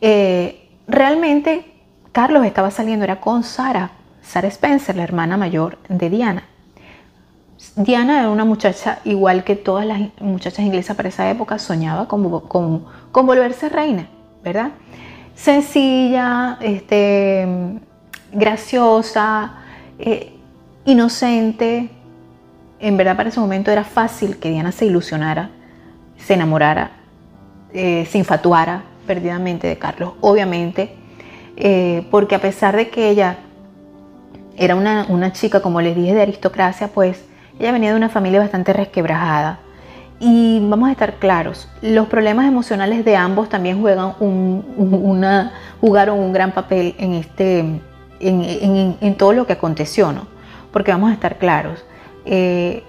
Eh, 0.00 0.68
realmente, 0.88 1.64
Carlos 2.12 2.44
estaba 2.44 2.70
saliendo, 2.70 3.04
era 3.04 3.20
con 3.20 3.44
Sara, 3.44 3.92
Sara 4.22 4.48
Spencer, 4.48 4.96
la 4.96 5.04
hermana 5.04 5.36
mayor 5.36 5.78
de 5.88 6.10
Diana. 6.10 6.44
Diana 7.74 8.20
era 8.20 8.30
una 8.30 8.44
muchacha, 8.44 9.00
igual 9.04 9.42
que 9.42 9.56
todas 9.56 9.84
las 9.84 10.00
muchachas 10.20 10.60
inglesas 10.60 10.96
para 10.96 11.08
esa 11.08 11.28
época, 11.28 11.58
soñaba 11.58 12.06
con, 12.06 12.40
con, 12.40 13.26
volverse 13.26 13.68
reina, 13.68 14.08
¿verdad? 14.44 14.70
Sencilla, 15.34 16.56
este, 16.60 17.80
graciosa, 18.32 19.54
eh, 19.98 20.32
inocente, 20.84 21.90
en 22.80 22.96
verdad 22.96 23.16
para 23.16 23.28
ese 23.28 23.40
momento 23.40 23.70
era 23.70 23.84
fácil 23.84 24.38
que 24.38 24.50
Diana 24.50 24.70
se 24.70 24.86
ilusionara, 24.86 25.50
se 26.16 26.34
enamorara, 26.34 26.92
eh, 27.72 28.06
se 28.08 28.18
infatuara 28.18 28.84
perdidamente 29.06 29.66
de 29.66 29.78
Carlos. 29.78 30.12
Obviamente, 30.20 30.94
eh, 31.56 32.06
porque 32.10 32.36
a 32.36 32.40
pesar 32.40 32.76
de 32.76 32.88
que 32.88 33.08
ella 33.10 33.38
era 34.56 34.76
una, 34.76 35.06
una, 35.08 35.32
chica, 35.32 35.60
como 35.60 35.80
les 35.80 35.96
dije, 35.96 36.14
de 36.14 36.22
aristocracia, 36.22 36.88
pues 36.88 37.27
ella 37.58 37.72
venía 37.72 37.90
de 37.90 37.96
una 37.96 38.08
familia 38.08 38.40
bastante 38.40 38.72
resquebrajada. 38.72 39.60
Y 40.20 40.58
vamos 40.68 40.88
a 40.88 40.92
estar 40.92 41.14
claros, 41.14 41.68
los 41.80 42.08
problemas 42.08 42.46
emocionales 42.46 43.04
de 43.04 43.14
ambos 43.14 43.48
también 43.48 43.80
juegan 43.80 44.14
una, 44.18 45.52
jugaron 45.80 46.18
un 46.18 46.32
gran 46.32 46.50
papel 46.50 46.96
en, 46.98 47.14
este, 47.14 47.60
en, 48.18 48.96
en, 49.00 49.14
todo 49.14 49.32
lo 49.32 49.46
que 49.46 49.52
aconteció, 49.52 50.10
¿no? 50.10 50.26
Porque 50.72 50.90
vamos 50.90 51.10
a 51.10 51.14
estar 51.14 51.38
claros, 51.38 51.84
eh, 52.24 52.82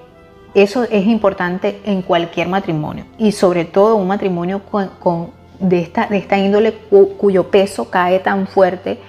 eso 0.54 0.84
es 0.84 1.06
importante 1.06 1.80
en 1.86 2.02
cualquier 2.02 2.48
matrimonio 2.48 3.06
y 3.18 3.32
sobre 3.32 3.66
todo 3.66 3.96
un 3.96 4.08
matrimonio 4.08 4.62
con, 4.64 5.30
de, 5.60 5.80
esta, 5.80 6.08
de 6.08 6.18
esta 6.18 6.38
índole 6.38 6.74
cuyo 6.74 7.52
peso 7.52 7.90
cae 7.90 8.20
tan 8.20 8.48
fuerte 8.48 9.00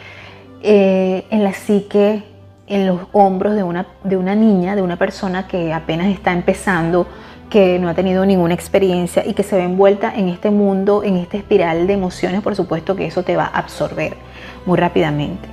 eh, 0.63 1.25
en 1.31 1.43
la 1.43 1.55
psique, 1.55 2.23
en 2.71 2.87
los 2.87 3.01
hombros 3.13 3.57
de 3.57 3.65
una, 3.65 3.87
de 4.05 4.17
una 4.17 4.35
niña, 4.35 4.77
de 4.77 4.83
una 4.83 4.97
persona 4.97 5.47
que 5.49 5.75
apenas 5.75 6.07
está 6.07 6.33
empezando, 6.33 7.07
que 7.51 7.81
no 7.81 7.89
ha 7.89 7.95
tenido 7.95 8.25
ninguna 8.25 8.55
experiencia 8.55 9.27
y 9.27 9.35
que 9.35 9.43
se 9.43 9.57
ve 9.57 9.65
envuelta 9.65 10.15
en 10.15 10.29
este 10.29 10.51
mundo, 10.51 11.03
en 11.03 11.17
esta 11.17 11.37
espiral 11.37 11.89
de 11.89 11.93
emociones, 11.95 12.41
por 12.43 12.55
supuesto 12.55 12.95
que 12.95 13.07
eso 13.07 13.25
te 13.25 13.37
va 13.37 13.45
a 13.45 13.59
absorber 13.59 14.17
muy 14.65 14.79
rápidamente. 14.79 15.49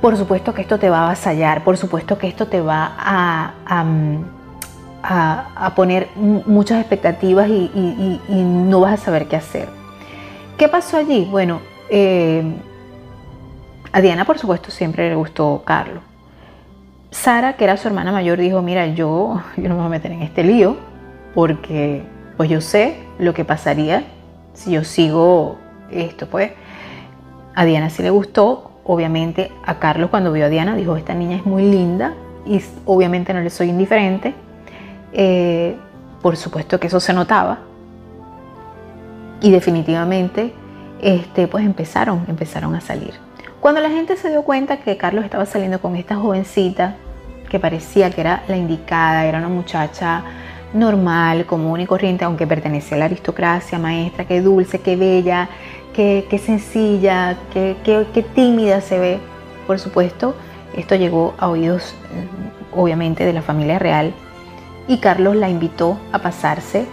Por 0.00 0.16
supuesto 0.16 0.52
que 0.52 0.62
esto 0.62 0.78
te 0.78 0.90
va 0.90 1.02
a 1.02 1.04
avasallar, 1.04 1.62
por 1.62 1.76
supuesto 1.76 2.18
que 2.18 2.26
esto 2.26 2.48
te 2.48 2.60
va 2.60 2.92
a, 2.98 3.54
a, 5.02 5.74
poner 5.76 6.08
muchas 6.16 6.80
expectativas 6.80 7.48
y, 7.48 8.20
no 8.28 8.80
vas 8.80 8.94
a 8.94 9.04
saber 9.04 9.28
qué 9.28 9.36
hacer. 9.36 9.68
¿Qué 10.58 10.68
pasó 10.68 10.96
allí? 10.96 11.28
Bueno, 11.30 11.60
eh, 11.88 12.42
a 13.92 14.00
Diana 14.00 14.24
por 14.24 14.38
supuesto 14.38 14.70
siempre 14.70 15.08
le 15.08 15.14
gustó 15.14 15.62
Carlos. 15.64 16.02
Sara, 17.10 17.54
que 17.54 17.64
era 17.64 17.76
su 17.76 17.88
hermana 17.88 18.12
mayor, 18.12 18.38
dijo, 18.38 18.62
mira, 18.62 18.86
yo, 18.86 19.42
yo 19.56 19.68
no 19.68 19.70
me 19.70 19.80
voy 19.80 19.86
a 19.86 19.88
meter 19.88 20.12
en 20.12 20.22
este 20.22 20.44
lío 20.44 20.76
porque 21.34 22.04
pues 22.36 22.48
yo 22.48 22.60
sé 22.60 22.98
lo 23.18 23.34
que 23.34 23.44
pasaría 23.44 24.04
si 24.54 24.72
yo 24.72 24.84
sigo 24.84 25.58
esto. 25.90 26.26
Pues 26.28 26.52
a 27.54 27.64
Diana 27.64 27.90
sí 27.90 28.02
le 28.02 28.10
gustó, 28.10 28.70
Obviamente 28.84 29.52
a 29.64 29.78
Carlos 29.78 30.10
cuando 30.10 30.32
vio 30.32 30.46
a 30.46 30.48
Diana 30.48 30.74
dijo, 30.74 30.96
esta 30.96 31.14
niña 31.14 31.36
es 31.36 31.46
muy 31.46 31.62
linda 31.62 32.14
y 32.44 32.60
obviamente 32.86 33.32
no 33.32 33.40
le 33.40 33.48
soy 33.50 33.68
indiferente. 33.68 34.34
Eh, 35.12 35.76
por 36.20 36.36
supuesto 36.36 36.80
que 36.80 36.88
eso 36.88 36.98
se 36.98 37.12
notaba. 37.12 37.60
Y 39.40 39.52
definitivamente 39.52 40.52
este, 41.00 41.46
pues 41.46 41.64
empezaron, 41.64 42.24
empezaron 42.26 42.74
a 42.74 42.80
salir. 42.80 43.14
Cuando 43.60 43.82
la 43.82 43.90
gente 43.90 44.16
se 44.16 44.30
dio 44.30 44.42
cuenta 44.42 44.78
que 44.78 44.96
Carlos 44.96 45.22
estaba 45.22 45.44
saliendo 45.44 45.82
con 45.82 45.94
esta 45.94 46.16
jovencita, 46.16 46.96
que 47.50 47.60
parecía 47.60 48.10
que 48.10 48.22
era 48.22 48.42
la 48.48 48.56
indicada, 48.56 49.26
era 49.26 49.36
una 49.36 49.50
muchacha 49.50 50.24
normal, 50.72 51.44
común 51.44 51.80
y 51.80 51.86
corriente, 51.86 52.24
aunque 52.24 52.46
pertenecía 52.46 52.96
a 52.96 53.00
la 53.00 53.04
aristocracia, 53.04 53.78
maestra, 53.78 54.24
qué 54.24 54.40
dulce, 54.40 54.78
qué 54.78 54.96
bella, 54.96 55.50
qué, 55.92 56.42
sencilla, 56.42 57.36
qué, 57.52 57.76
qué, 57.84 58.22
tímida 58.34 58.80
se 58.80 58.98
ve. 58.98 59.18
Por 59.66 59.78
supuesto, 59.78 60.34
esto 60.74 60.94
llegó 60.94 61.34
a 61.38 61.48
oídos 61.48 61.94
mm, 62.14 62.78
obviamente 62.80 63.26
de 63.26 63.34
la 63.34 63.42
familia 63.42 63.78
real 63.78 64.14
y 64.88 64.98
Carlos 65.00 65.36
la 65.36 65.50
invitó 65.50 65.98
a 66.12 66.20
pasarse 66.20 66.86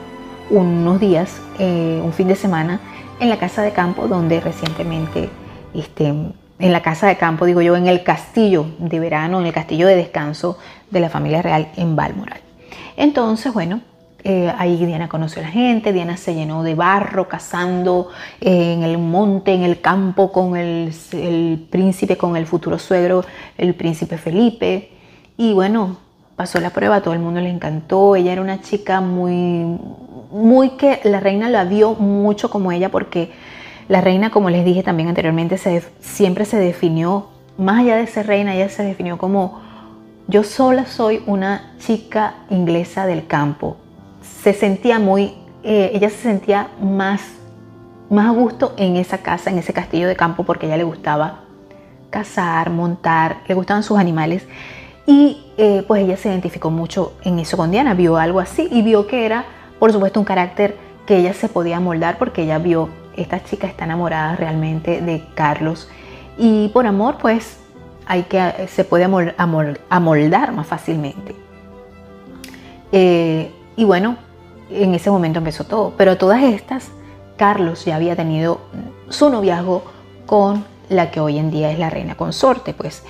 unos 0.49 0.99
días, 0.99 1.41
eh, 1.59 2.01
un 2.03 2.11
fin 2.11 2.27
de 2.27 2.35
semana, 2.35 2.81
en 3.21 3.29
la 3.29 3.37
casa 3.37 3.61
de 3.61 3.71
campo 3.71 4.09
donde 4.09 4.41
recientemente, 4.41 5.29
este, 5.73 6.13
en 6.59 6.71
la 6.71 6.81
casa 6.81 7.07
de 7.07 7.17
campo, 7.17 7.45
digo 7.45 7.61
yo, 7.61 7.75
en 7.75 7.87
el 7.87 8.03
castillo 8.03 8.65
de 8.79 8.99
verano, 8.99 9.39
en 9.39 9.45
el 9.45 9.53
castillo 9.53 9.87
de 9.87 9.95
descanso 9.95 10.57
de 10.89 10.99
la 10.99 11.09
familia 11.09 11.41
real 11.41 11.69
en 11.75 11.95
Balmoral. 11.95 12.39
Entonces, 12.95 13.53
bueno, 13.53 13.81
eh, 14.23 14.51
ahí 14.57 14.85
Diana 14.85 15.07
conoció 15.07 15.41
a 15.41 15.45
la 15.45 15.51
gente, 15.51 15.93
Diana 15.93 16.17
se 16.17 16.33
llenó 16.33 16.63
de 16.63 16.75
barro 16.75 17.29
cazando 17.29 18.09
eh, 18.41 18.73
en 18.73 18.83
el 18.83 18.97
monte, 18.97 19.53
en 19.53 19.63
el 19.63 19.79
campo 19.79 20.31
con 20.31 20.57
el, 20.57 20.91
príncipe, 21.69 22.17
con 22.17 22.35
el 22.35 22.47
futuro 22.47 22.79
suegro, 22.79 23.23
el 23.57 23.75
príncipe 23.75 24.17
Felipe. 24.17 24.91
Y 25.37 25.53
bueno, 25.53 25.97
pasó 26.35 26.59
la 26.59 26.71
prueba, 26.71 27.01
todo 27.01 27.13
el 27.13 27.19
mundo 27.19 27.39
le 27.39 27.49
encantó. 27.49 28.15
Ella 28.15 28.33
era 28.33 28.41
una 28.41 28.61
chica 28.61 28.99
muy, 28.99 29.79
muy 30.31 30.71
que 30.71 30.99
la 31.03 31.19
reina 31.19 31.47
la 31.47 31.63
vio 31.63 31.93
mucho 31.93 32.49
como 32.49 32.71
ella 32.71 32.89
porque 32.89 33.31
la 33.87 34.01
reina, 34.01 34.29
como 34.29 34.49
les 34.49 34.65
dije 34.65 34.83
también 34.83 35.09
anteriormente, 35.09 35.57
siempre 35.99 36.45
se 36.45 36.57
definió, 36.57 37.27
más 37.57 37.79
allá 37.79 37.95
de 37.95 38.07
ser 38.07 38.27
reina, 38.27 38.55
ella 38.55 38.69
se 38.69 38.83
definió 38.83 39.17
como 39.17 39.61
yo 40.27 40.43
sola 40.43 40.85
soy 40.85 41.23
una 41.25 41.73
chica 41.79 42.35
inglesa 42.49 43.05
del 43.05 43.27
campo 43.27 43.77
se 44.47 44.53
sentía 44.53 44.99
muy, 44.99 45.33
eh, 45.63 45.91
ella 45.93 46.09
se 46.09 46.17
sentía 46.17 46.69
más, 46.81 47.21
más 48.09 48.27
a 48.27 48.31
gusto 48.31 48.73
en 48.77 48.95
esa 48.95 49.17
casa, 49.19 49.49
en 49.49 49.57
ese 49.57 49.73
castillo 49.73 50.07
de 50.07 50.15
campo, 50.15 50.43
porque 50.43 50.65
a 50.65 50.69
ella 50.69 50.77
le 50.77 50.83
gustaba 50.83 51.41
cazar, 52.09 52.69
montar, 52.69 53.37
le 53.47 53.55
gustaban 53.55 53.83
sus 53.83 53.97
animales. 53.97 54.47
Y 55.05 55.45
eh, 55.57 55.83
pues 55.87 56.03
ella 56.03 56.17
se 56.17 56.29
identificó 56.29 56.69
mucho 56.69 57.13
en 57.23 57.39
eso 57.39 57.57
con 57.57 57.71
Diana, 57.71 57.93
vio 57.93 58.17
algo 58.17 58.39
así 58.39 58.67
y 58.71 58.81
vio 58.81 59.07
que 59.07 59.25
era, 59.25 59.45
por 59.79 59.91
supuesto, 59.91 60.19
un 60.19 60.25
carácter 60.25 60.77
que 61.05 61.17
ella 61.17 61.33
se 61.33 61.49
podía 61.49 61.79
moldar 61.79 62.17
porque 62.17 62.43
ella 62.43 62.57
vio, 62.57 62.89
esta 63.17 63.43
chica 63.43 63.67
está 63.67 63.85
enamorada 63.85 64.35
realmente 64.35 65.01
de 65.01 65.23
Carlos 65.35 65.89
y 66.37 66.69
por 66.69 66.87
amor 66.87 67.17
pues 67.19 67.57
hay 68.05 68.23
que, 68.23 68.67
se 68.67 68.85
puede 68.85 69.03
amoldar 69.87 70.53
más 70.53 70.67
fácilmente. 70.67 71.35
Eh, 72.91 73.51
y 73.75 73.83
bueno, 73.83 74.17
en 74.69 74.95
ese 74.95 75.11
momento 75.11 75.39
empezó 75.39 75.65
todo. 75.65 75.93
Pero 75.97 76.17
todas 76.17 76.41
estas, 76.43 76.89
Carlos 77.35 77.85
ya 77.85 77.95
había 77.95 78.15
tenido 78.15 78.61
su 79.09 79.29
noviazgo 79.29 79.83
con 80.25 80.65
la 80.89 81.11
que 81.11 81.19
hoy 81.19 81.37
en 81.37 81.51
día 81.51 81.71
es 81.71 81.79
la 81.79 81.89
reina 81.89 82.15
consorte, 82.15 82.73
pues 82.73 83.03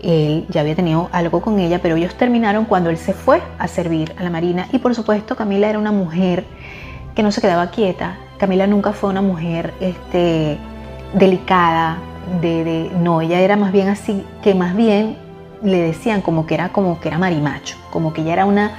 él 0.00 0.46
ya 0.48 0.60
había 0.60 0.74
tenido 0.74 1.08
algo 1.12 1.40
con 1.40 1.58
ella, 1.58 1.80
pero 1.80 1.96
ellos 1.96 2.14
terminaron 2.16 2.64
cuando 2.64 2.90
él 2.90 2.98
se 2.98 3.14
fue 3.14 3.40
a 3.58 3.68
servir 3.68 4.14
a 4.18 4.22
la 4.22 4.30
marina 4.30 4.68
y 4.72 4.78
por 4.78 4.94
supuesto 4.94 5.36
Camila 5.36 5.68
era 5.68 5.78
una 5.78 5.92
mujer 5.92 6.44
que 7.14 7.22
no 7.22 7.30
se 7.32 7.40
quedaba 7.40 7.70
quieta. 7.70 8.16
Camila 8.42 8.66
nunca 8.66 8.92
fue 8.92 9.08
una 9.08 9.22
mujer 9.22 9.72
este, 9.78 10.58
delicada, 11.14 11.98
de, 12.40 12.90
no, 12.98 13.20
ella 13.20 13.38
era 13.38 13.56
más 13.56 13.70
bien 13.70 13.86
así, 13.86 14.26
que 14.42 14.52
más 14.52 14.74
bien 14.74 15.16
le 15.62 15.78
decían 15.78 16.22
como 16.22 16.44
que 16.44 16.54
era 16.54 16.70
como 16.70 16.98
que 16.98 17.06
era 17.06 17.18
marimacho, 17.18 17.76
como 17.92 18.12
que 18.12 18.22
ella 18.22 18.32
era 18.32 18.44
una 18.44 18.72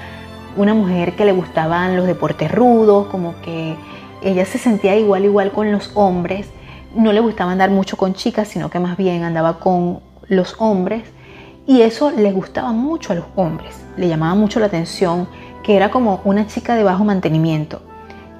una 0.57 0.73
mujer 0.73 1.15
que 1.15 1.23
le 1.23 1.31
gustaban 1.31 1.95
los 1.95 2.05
deportes 2.07 2.51
rudos, 2.51 3.07
como 3.07 3.35
que 3.41 3.77
ella 4.21 4.45
se 4.45 4.57
sentía 4.57 4.97
igual 4.97 5.23
igual 5.23 5.53
con 5.53 5.71
los 5.71 5.91
hombres, 5.93 6.49
no 6.93 7.13
le 7.13 7.21
gustaba 7.21 7.53
andar 7.53 7.69
mucho 7.69 7.95
con 7.95 8.15
chicas, 8.15 8.49
sino 8.49 8.69
que 8.69 8.81
más 8.81 8.97
bien 8.97 9.23
andaba 9.23 9.61
con 9.61 10.01
los 10.27 10.57
hombres. 10.59 11.03
Y 11.65 11.83
eso 11.83 12.11
le 12.11 12.33
gustaba 12.33 12.73
mucho 12.73 13.13
a 13.13 13.15
los 13.15 13.27
hombres, 13.37 13.81
le 13.95 14.09
llamaba 14.09 14.35
mucho 14.35 14.59
la 14.59 14.65
atención 14.65 15.29
que 15.63 15.77
era 15.77 15.89
como 15.89 16.19
una 16.25 16.47
chica 16.47 16.75
de 16.75 16.83
bajo 16.83 17.05
mantenimiento. 17.05 17.81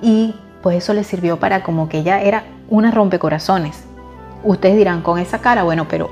Y 0.02 0.36
pues 0.64 0.78
eso 0.78 0.94
le 0.94 1.04
sirvió 1.04 1.38
para 1.38 1.62
como 1.62 1.90
que 1.90 2.00
ella 2.00 2.22
era 2.22 2.46
una 2.70 2.90
rompecorazones. 2.90 3.84
Ustedes 4.44 4.78
dirán 4.78 5.02
con 5.02 5.20
esa 5.20 5.40
cara, 5.40 5.64
bueno, 5.64 5.88
pero 5.90 6.10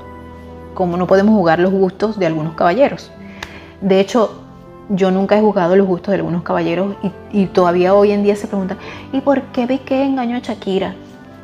como 0.74 0.96
no 0.98 1.06
podemos 1.06 1.34
jugar 1.34 1.58
los 1.58 1.72
gustos 1.72 2.18
de 2.18 2.26
algunos 2.26 2.54
caballeros. 2.54 3.10
De 3.80 3.98
hecho, 3.98 4.42
yo 4.90 5.10
nunca 5.10 5.38
he 5.38 5.40
juzgado 5.40 5.74
los 5.74 5.86
gustos 5.86 6.12
de 6.12 6.16
algunos 6.16 6.42
caballeros 6.42 6.94
y, 7.32 7.46
todavía 7.46 7.94
hoy 7.94 8.12
en 8.12 8.22
día 8.22 8.36
se 8.36 8.46
preguntan, 8.46 8.76
¿y 9.12 9.22
por 9.22 9.40
qué 9.52 9.66
Piqué 9.66 10.04
engañó 10.04 10.36
a 10.36 10.40
Shakira? 10.40 10.94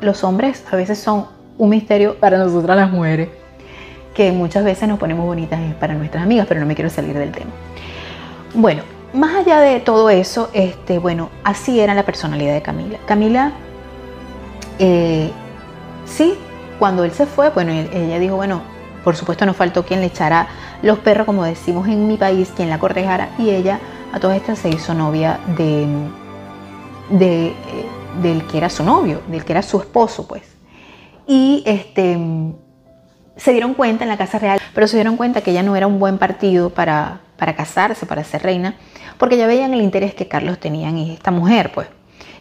Los 0.01 0.23
hombres 0.23 0.63
a 0.71 0.75
veces 0.75 0.99
son 0.99 1.25
un 1.57 1.69
misterio 1.69 2.15
para 2.15 2.37
nosotras 2.37 2.77
las 2.77 2.91
mujeres, 2.91 3.29
que 4.13 4.31
muchas 4.31 4.63
veces 4.63 4.87
nos 4.87 4.99
ponemos 4.99 5.25
bonitas 5.25 5.59
para 5.79 5.95
nuestras 5.95 6.23
amigas, 6.23 6.45
pero 6.47 6.59
no 6.59 6.67
me 6.67 6.75
quiero 6.75 6.89
salir 6.89 7.17
del 7.17 7.31
tema. 7.31 7.51
Bueno, 8.53 8.83
más 9.13 9.35
allá 9.35 9.59
de 9.59 9.79
todo 9.79 10.09
eso, 10.09 10.49
este, 10.53 10.99
bueno, 10.99 11.29
así 11.43 11.79
era 11.79 11.93
la 11.93 12.03
personalidad 12.03 12.53
de 12.53 12.61
Camila. 12.61 12.99
Camila, 13.05 13.51
eh, 14.77 15.31
sí, 16.05 16.35
cuando 16.77 17.03
él 17.03 17.11
se 17.11 17.25
fue, 17.25 17.49
bueno, 17.49 17.71
ella 17.71 18.19
dijo, 18.19 18.35
bueno, 18.35 18.61
por 19.03 19.15
supuesto 19.15 19.45
no 19.45 19.53
faltó 19.53 19.85
quien 19.85 20.01
le 20.01 20.07
echara 20.07 20.47
los 20.81 20.99
perros, 20.99 21.25
como 21.25 21.43
decimos 21.43 21.87
en 21.87 22.07
mi 22.07 22.17
país, 22.17 22.51
quien 22.55 22.69
la 22.69 22.79
cortejara, 22.79 23.29
y 23.37 23.49
ella 23.49 23.79
a 24.13 24.19
todas 24.19 24.37
estas 24.37 24.59
se 24.59 24.69
hizo 24.69 24.93
novia 24.93 25.39
de, 25.57 25.87
de 27.09 27.47
eh, 27.47 27.53
del 28.21 28.45
que 28.47 28.57
era 28.57 28.69
su 28.69 28.83
novio, 28.83 29.21
del 29.27 29.45
que 29.45 29.53
era 29.53 29.61
su 29.61 29.79
esposo, 29.79 30.27
pues. 30.27 30.43
Y 31.27 31.63
este 31.65 32.17
se 33.35 33.51
dieron 33.51 33.73
cuenta 33.73 34.03
en 34.03 34.09
la 34.09 34.17
Casa 34.17 34.39
Real, 34.39 34.59
pero 34.73 34.87
se 34.87 34.97
dieron 34.97 35.15
cuenta 35.15 35.41
que 35.41 35.51
ella 35.51 35.63
no 35.63 35.75
era 35.75 35.87
un 35.87 35.99
buen 35.99 36.17
partido 36.17 36.71
para, 36.71 37.21
para 37.39 37.55
casarse, 37.55 38.05
para 38.05 38.23
ser 38.23 38.43
reina, 38.43 38.75
porque 39.17 39.37
ya 39.37 39.47
veían 39.47 39.73
el 39.73 39.81
interés 39.81 40.13
que 40.13 40.27
Carlos 40.27 40.59
tenía 40.59 40.89
en 40.89 40.97
esta 40.97 41.31
mujer, 41.31 41.71
pues. 41.73 41.87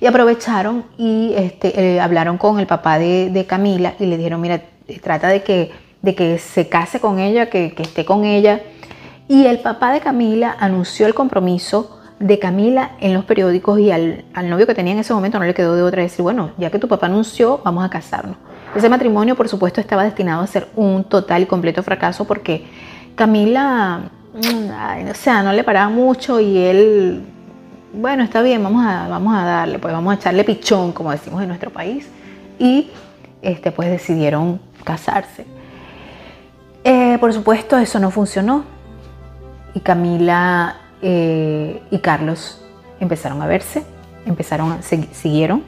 Y 0.00 0.06
aprovecharon 0.06 0.84
y 0.98 1.32
este, 1.36 1.96
eh, 1.96 2.00
hablaron 2.00 2.36
con 2.36 2.60
el 2.60 2.66
papá 2.66 2.98
de, 2.98 3.46
Camila 3.48 3.94
y 3.98 4.06
le 4.06 4.16
dijeron, 4.16 4.40
mira, 4.40 4.62
trata 5.02 5.28
de 5.28 5.42
que, 5.42 5.72
de 6.02 6.14
que 6.14 6.38
se 6.38 6.68
case 6.68 7.00
con 7.00 7.18
ella, 7.18 7.48
que, 7.48 7.74
esté 7.78 8.04
con 8.04 8.24
ella. 8.24 8.60
Y 9.28 9.46
el 9.46 9.60
papá 9.60 9.92
de 9.92 10.00
Camila 10.00 10.56
anunció 10.58 11.06
el 11.06 11.14
compromiso 11.14 12.00
de 12.18 12.38
Camila 12.38 12.92
en 13.00 13.14
los 13.14 13.24
periódicos 13.24 13.78
y 13.78 13.90
al, 13.92 14.24
al, 14.34 14.50
novio 14.50 14.66
que 14.66 14.74
tenía 14.74 14.92
en 14.92 14.98
ese 14.98 15.14
momento 15.14 15.38
no 15.38 15.44
le 15.44 15.54
quedó 15.54 15.76
de 15.76 15.82
otra 15.82 16.02
decir, 16.02 16.22
bueno, 16.22 16.50
ya 16.58 16.70
que 16.70 16.78
tu 16.78 16.88
papá 16.88 17.06
anunció, 17.06 17.60
vamos 17.64 17.84
a 17.84 17.90
casarnos. 17.90 18.36
Ese 18.74 18.88
matrimonio, 18.88 19.36
por 19.36 19.48
supuesto, 19.48 19.80
estaba 19.80 20.04
destinado 20.04 20.42
a 20.42 20.46
ser 20.46 20.68
un 20.74 21.04
total 21.04 21.42
y 21.42 21.46
completo 21.46 21.82
fracaso 21.82 22.24
porque 22.24 22.66
Camila 23.14 24.10
o 24.38 25.14
sea, 25.14 25.42
no 25.42 25.52
le 25.52 25.64
paraba 25.64 25.88
mucho 25.88 26.38
y 26.40 26.58
él, 26.58 27.24
bueno, 27.92 28.22
está 28.22 28.40
bien, 28.42 28.62
vamos 28.62 28.84
a, 28.86 29.08
vamos 29.08 29.36
a 29.36 29.44
darle, 29.44 29.78
pues 29.78 29.92
vamos 29.92 30.12
a 30.12 30.16
echarle 30.16 30.44
pichón, 30.44 30.92
como 30.92 31.10
decimos 31.10 31.42
en 31.42 31.48
nuestro 31.48 31.70
país. 31.70 32.08
Y 32.58 32.90
este, 33.42 33.72
pues 33.72 33.90
decidieron 33.90 34.60
casarse. 34.84 35.46
Eh, 36.84 37.18
por 37.18 37.32
supuesto, 37.32 37.76
eso 37.78 37.98
no 37.98 38.10
funcionó. 38.10 38.64
Y 39.74 39.80
Camila 39.80 40.76
eh, 41.02 41.82
y 41.90 41.98
Carlos 41.98 42.64
empezaron 43.00 43.42
a 43.42 43.46
verse, 43.46 43.84
empezaron 44.26 44.72
a, 44.72 44.82
siguieron. 44.82 45.62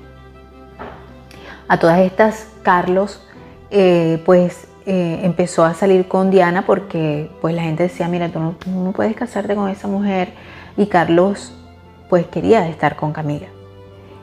A 1.68 1.78
todas 1.78 2.00
estas, 2.00 2.48
Carlos, 2.62 3.22
eh, 3.70 4.20
pues 4.24 4.66
eh, 4.86 5.20
empezó 5.24 5.64
a 5.64 5.74
salir 5.74 6.08
con 6.08 6.30
Diana 6.30 6.64
porque 6.64 7.30
pues 7.42 7.54
la 7.54 7.62
gente 7.62 7.82
decía, 7.82 8.08
mira, 8.08 8.30
tú 8.30 8.40
no, 8.40 8.92
puedes 8.92 9.14
casarte 9.14 9.54
con 9.54 9.68
esa 9.68 9.88
mujer. 9.88 10.32
Y 10.76 10.86
Carlos 10.86 11.52
pues 12.08 12.26
quería 12.26 12.66
estar 12.68 12.96
con 12.96 13.12
Camila. 13.12 13.46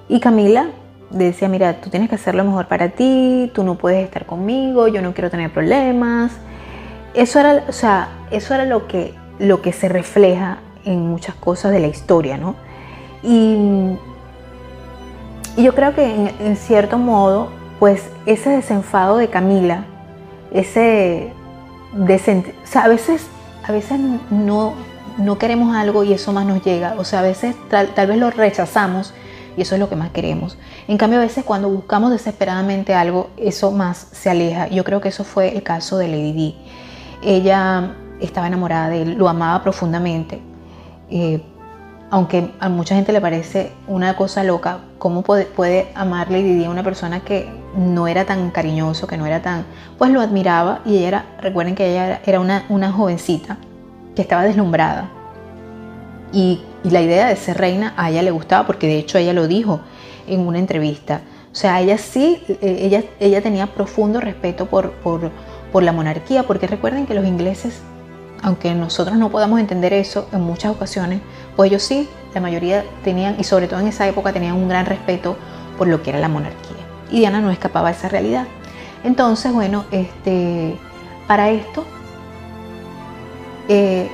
Y 0.10 0.20
Camila 0.20 0.68
decía, 1.12 1.48
mira, 1.48 1.80
tú 1.80 1.90
tienes 1.90 2.10
que 2.10 2.16
hacer 2.16 2.36
lo 2.36 2.44
mejor 2.44 2.68
para 2.68 2.90
ti, 2.90 3.52
tú 3.54 3.64
no 3.64 3.76
puedes 3.76 4.04
estar 4.04 4.26
conmigo, 4.26 4.88
yo 4.88 5.02
no 5.02 5.14
quiero 5.14 5.30
tener 5.30 5.52
problemas. 5.54 6.32
Eso 7.14 7.40
era, 7.40 7.64
o 7.68 7.72
sea, 7.72 8.10
eso 8.32 8.54
era 8.54 8.66
lo 8.66 8.88
que, 8.88 9.14
lo 9.40 9.62
que 9.62 9.74
se 9.74 9.90
refleja 9.90 10.58
en 10.86 11.08
muchas 11.08 11.36
cosas 11.36 11.72
de 11.72 11.80
la 11.80 11.88
historia, 11.88 12.38
¿no? 12.38 12.56
Y, 13.24 13.96
yo 15.58 15.74
creo 15.74 15.96
que 15.96 16.06
en, 16.06 16.32
en 16.40 16.56
cierto 16.56 17.00
modo, 17.00 17.50
pues 17.80 18.12
ese 18.28 18.52
desenfado 18.52 19.18
de 19.18 19.28
Camila 19.30 19.86
ese 20.52 21.34
o 21.94 22.68
sea, 22.68 22.84
a 22.84 22.88
veces, 22.88 23.28
a 23.64 23.72
veces 23.72 24.00
no, 24.30 24.74
no 25.18 25.38
queremos 25.38 25.76
algo 25.76 26.04
y 26.04 26.14
eso 26.14 26.34
más 26.34 26.46
nos 26.46 26.64
llega, 26.64 26.96
o 26.98 27.04
sea, 27.04 27.20
a 27.20 27.24
veces 27.24 27.56
tal, 27.70 28.08
vez 28.08 28.18
lo 28.18 28.30
rechazamos 28.30 29.14
y 29.56 29.62
eso 29.62 29.76
es 29.76 29.80
lo 29.80 29.90
que 29.90 29.96
más 29.96 30.12
queremos. 30.12 30.58
En 30.88 30.98
cambio, 30.98 31.20
a 31.20 31.24
veces 31.24 31.44
cuando 31.44 31.70
buscamos 31.70 32.12
desesperadamente 32.12 32.94
algo, 32.94 33.32
eso 33.38 33.72
más 33.72 34.08
se 34.12 34.30
aleja. 34.30 34.68
Yo 34.68 34.84
creo 34.84 35.02
que 35.02 35.10
eso 35.10 35.24
fue 35.24 35.56
el 35.56 35.64
caso 35.64 35.98
de 35.98 36.08
Lady 36.08 36.32
Di. 36.32 36.56
Ella 37.24 37.96
estaba 38.20 38.48
enamorada 38.48 38.90
de 38.90 39.02
él, 39.02 39.14
lo 39.16 39.28
amaba 39.28 39.64
profundamente. 39.64 40.40
Eh, 41.10 41.42
aunque 42.12 42.52
a 42.60 42.70
mucha 42.70 42.96
gente 42.96 43.12
le 43.12 43.20
parece 43.20 43.72
una 43.88 44.16
cosa 44.16 44.44
loca, 44.44 44.80
¿cómo 45.00 45.24
puede, 45.24 45.46
puede 45.46 45.92
amar 45.96 46.30
Lady 46.30 46.54
Di 46.54 46.66
a 46.66 46.70
una 46.70 46.84
persona 46.84 47.22
que 47.22 47.50
no 47.78 48.08
era 48.08 48.26
tan 48.26 48.50
cariñoso, 48.52 49.08
que 49.08 49.18
no 49.18 49.26
era 49.26 49.42
tan... 49.42 49.66
Pues 49.98 50.12
lo 50.12 50.20
admiraba 50.20 50.82
y 50.86 50.98
ella 50.98 51.08
era, 51.08 51.26
recuerden 51.40 51.76
que 51.76 51.92
ella 51.92 52.22
era 52.26 52.40
una, 52.40 52.66
una 52.70 52.92
jovencita 52.92 53.58
que 54.16 54.22
estaba 54.22 54.44
deslumbrada. 54.44 55.10
Y, 56.34 56.62
la 56.84 57.02
idea 57.02 57.28
de 57.28 57.36
ser 57.36 57.58
reina 57.58 57.94
a 57.98 58.10
ella 58.10 58.22
le 58.22 58.32
gustaba 58.32 58.66
porque 58.66 58.88
de 58.88 58.98
hecho 58.98 59.18
ella 59.18 59.34
lo 59.34 59.48
dijo 59.48 59.82
en 60.26 60.48
una 60.48 60.58
entrevista. 60.58 61.20
O 61.52 61.56
sea, 61.56 61.82
ella 61.82 61.98
sí, 61.98 62.42
eh, 62.48 62.80
ella, 62.82 63.04
ella 63.20 63.42
tenía 63.42 63.68
profundo 63.68 64.22
respeto 64.22 64.68
por, 64.68 64.92
por, 64.92 65.32
por 65.74 65.84
la 65.84 65.92
monarquía, 65.92 66.44
porque 66.44 66.66
recuerden 66.66 67.06
que 67.06 67.14
los 67.14 67.26
ingleses 67.26 67.82
aunque 68.44 68.74
nosotros 68.74 69.18
no 69.18 69.30
podamos 69.30 69.60
entender 69.60 69.94
eso 69.94 70.28
en 70.32 70.42
muchas 70.42 70.72
ocasiones, 70.72 71.22
pues 71.56 71.70
ellos 71.70 71.84
sí, 71.84 72.08
la 72.34 72.42
mayoría 72.42 72.86
tenían, 73.04 73.36
y 73.40 73.44
sobre 73.44 73.68
todo 73.68 73.80
en 73.80 73.88
esa 73.88 74.08
época, 74.08 74.32
tenían 74.32 74.56
un 74.56 74.70
gran 74.70 74.86
respeto 74.86 75.36
por 75.78 75.88
lo 75.88 76.02
que 76.02 76.12
era 76.12 76.20
la 76.20 76.30
monarquía. 76.30 76.77
Y 77.12 77.20
Diana 77.20 77.42
no 77.42 77.52
escapaba 77.52 77.90
de 77.90 77.96
esa 77.96 78.10
realidad. 78.10 78.48
Entonces, 79.04 79.54
bueno, 79.54 79.86
este, 79.92 80.78
para 81.28 81.50
esto 81.50 81.86
eh, 83.70 84.10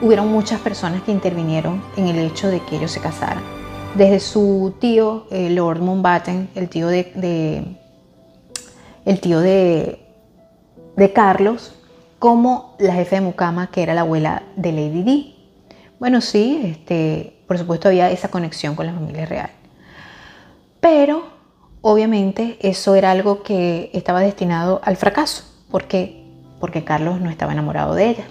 hubieron 0.00 0.28
muchas 0.28 0.60
personas 0.60 1.02
que 1.02 1.12
intervinieron 1.12 1.82
en 1.96 2.08
el 2.08 2.18
hecho 2.18 2.48
de 2.48 2.60
que 2.60 2.76
ellos 2.76 2.90
se 2.90 3.00
casaran. 3.00 3.42
Desde 3.94 4.20
su 4.20 4.74
tío, 4.80 5.26
eh, 5.30 5.50
Lord 5.50 5.80
Mountbatten, 5.80 6.48
el 6.54 6.68
tío 6.68 6.86
de, 6.88 7.76
el 9.04 9.20
tío 9.20 9.40
de, 9.40 10.00
de 10.96 11.12
Carlos, 11.12 11.74
como 12.18 12.76
la 12.78 12.94
jefe 12.94 13.16
de 13.16 13.22
Mucama, 13.22 13.70
que 13.70 13.82
era 13.82 13.94
la 13.94 14.02
abuela 14.02 14.42
de 14.54 14.72
Lady 14.72 15.02
Di. 15.02 15.36
Bueno, 15.98 16.20
sí, 16.20 16.60
este, 16.64 17.42
por 17.48 17.58
supuesto 17.58 17.88
había 17.88 18.10
esa 18.10 18.28
conexión 18.28 18.76
con 18.76 18.86
la 18.86 18.92
familia 18.92 19.26
real. 19.26 19.50
Pero, 20.80 21.39
obviamente, 21.82 22.58
eso 22.60 22.94
era 22.94 23.10
algo 23.10 23.42
que 23.42 23.90
estaba 23.92 24.20
destinado 24.20 24.80
al 24.84 24.96
fracaso. 24.96 25.44
¿Por 25.70 25.84
qué? 25.84 26.24
Porque 26.58 26.84
Carlos 26.84 27.20
no 27.20 27.30
estaba 27.30 27.52
enamorado 27.52 27.94
de 27.94 28.10
ella. 28.10 28.24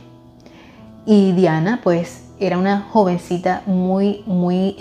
Y 1.06 1.32
Diana, 1.34 1.82
pues, 1.84 2.26
era 2.40 2.58
una 2.58 2.82
jovencita 2.82 3.64
muy, 3.66 4.24
muy 4.26 4.76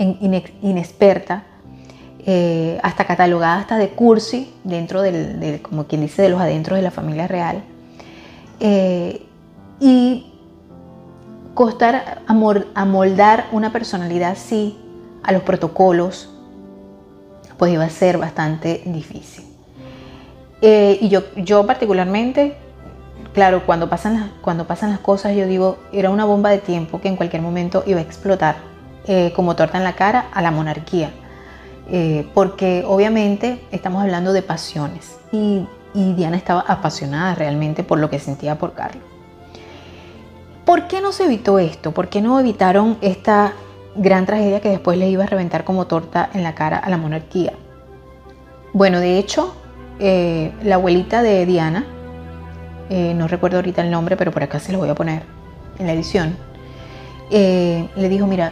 inexperta, 0.61 1.43
eh, 2.25 2.79
hasta 2.83 3.05
catalogada 3.05 3.59
hasta 3.59 3.77
de 3.77 3.89
cursi, 3.89 4.53
dentro 4.63 5.01
del, 5.01 5.61
como 5.61 5.85
quien 5.85 6.01
dice, 6.01 6.21
de 6.21 6.29
los 6.29 6.39
adentros 6.39 6.77
de 6.77 6.83
la 6.83 6.91
familia 6.91 7.27
real 7.27 7.63
eh, 8.59 9.25
y 9.79 10.25
costar 11.53 12.21
amoldar 12.27 13.47
una 13.51 13.71
personalidad 13.71 14.31
así 14.31 14.77
a 15.23 15.31
los 15.31 15.43
protocolos, 15.43 16.29
pues 17.59 17.71
iba 17.71 17.83
a 17.83 17.89
ser 17.89 18.17
bastante 18.17 18.81
difícil. 18.85 19.45
Eh, 20.61 20.97
y 21.01 21.09
yo, 21.09 21.21
yo 21.35 21.67
particularmente, 21.67 22.57
claro, 23.33 23.65
cuando 23.67 23.87
pasan, 23.87 24.15
las, 24.15 24.29
cuando 24.41 24.65
pasan 24.65 24.89
las 24.89 24.99
cosas, 24.99 25.35
yo 25.35 25.45
digo, 25.45 25.77
era 25.93 26.09
una 26.09 26.25
bomba 26.25 26.49
de 26.49 26.57
tiempo 26.57 26.99
que 26.99 27.09
en 27.09 27.15
cualquier 27.15 27.43
momento 27.43 27.83
iba 27.85 27.99
a 27.99 28.03
explotar 28.03 28.55
eh, 29.05 29.31
como 29.35 29.55
torta 29.55 29.77
en 29.77 29.83
la 29.83 29.93
cara 29.93 30.29
a 30.33 30.41
la 30.41 30.49
monarquía. 30.49 31.11
porque 32.33 32.83
obviamente 32.85 33.59
estamos 33.71 34.03
hablando 34.03 34.31
de 34.31 34.43
pasiones 34.43 35.17
y 35.31 35.65
y 35.93 36.13
Diana 36.13 36.37
estaba 36.37 36.61
apasionada 36.61 37.35
realmente 37.35 37.83
por 37.83 37.99
lo 37.99 38.09
que 38.09 38.19
sentía 38.19 38.57
por 38.57 38.73
Carlos. 38.73 39.03
¿Por 40.65 40.87
qué 40.87 41.01
no 41.01 41.11
se 41.11 41.25
evitó 41.25 41.57
esto? 41.57 41.91
¿Por 41.91 42.09
qué 42.09 42.21
no 42.21 42.39
evitaron 42.39 42.97
esta 43.01 43.53
gran 43.95 44.25
tragedia 44.25 44.61
que 44.61 44.69
después 44.69 44.97
le 44.97 45.09
iba 45.09 45.23
a 45.23 45.27
reventar 45.27 45.63
como 45.63 45.87
torta 45.87 46.29
en 46.33 46.43
la 46.43 46.55
cara 46.55 46.77
a 46.77 46.89
la 46.89 46.97
monarquía? 46.97 47.53
Bueno, 48.73 48.99
de 48.99 49.17
hecho, 49.17 49.55
eh, 49.99 50.51
la 50.63 50.75
abuelita 50.75 51.21
de 51.21 51.45
Diana, 51.45 51.85
eh, 52.89 53.13
no 53.13 53.27
recuerdo 53.27 53.57
ahorita 53.57 53.81
el 53.81 53.91
nombre, 53.91 54.15
pero 54.17 54.31
por 54.31 54.43
acá 54.43 54.59
se 54.59 54.71
lo 54.71 54.79
voy 54.79 54.89
a 54.89 54.95
poner 54.95 55.23
en 55.79 55.87
la 55.87 55.93
edición, 55.93 56.37
eh, 57.31 57.87
le 57.95 58.09
dijo, 58.09 58.27
mira, 58.27 58.51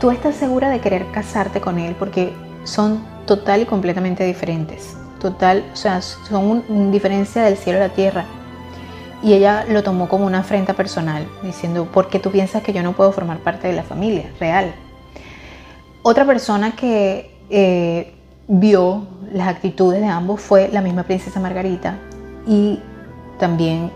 tú 0.00 0.10
estás 0.10 0.34
segura 0.36 0.70
de 0.70 0.80
querer 0.80 1.06
casarte 1.12 1.60
con 1.60 1.78
él 1.78 1.94
porque 1.98 2.32
son 2.64 3.04
total 3.26 3.62
y 3.62 3.64
completamente 3.66 4.24
diferentes 4.24 4.96
total, 5.20 5.64
o 5.72 5.76
sea, 5.76 6.02
son 6.02 6.64
una 6.68 6.90
diferencia 6.90 7.42
del 7.42 7.56
cielo 7.56 7.78
a 7.78 7.82
la 7.86 7.94
tierra. 7.94 8.24
Y 9.22 9.34
ella 9.34 9.64
lo 9.68 9.82
tomó 9.82 10.08
como 10.08 10.26
una 10.26 10.38
afrenta 10.38 10.74
personal, 10.74 11.26
diciendo, 11.42 11.86
¿por 11.86 12.08
qué 12.08 12.18
tú 12.18 12.30
piensas 12.30 12.62
que 12.62 12.72
yo 12.72 12.82
no 12.82 12.92
puedo 12.92 13.12
formar 13.12 13.38
parte 13.38 13.68
de 13.68 13.74
la 13.74 13.82
familia 13.82 14.30
real? 14.38 14.74
Otra 16.02 16.24
persona 16.24 16.74
que 16.74 17.30
eh, 17.50 18.14
vio 18.48 19.06
las 19.32 19.48
actitudes 19.48 20.00
de 20.00 20.06
ambos 20.06 20.40
fue 20.40 20.68
la 20.72 20.80
misma 20.80 21.02
princesa 21.02 21.38
Margarita 21.38 21.98
y 22.46 22.80
también 23.38 23.90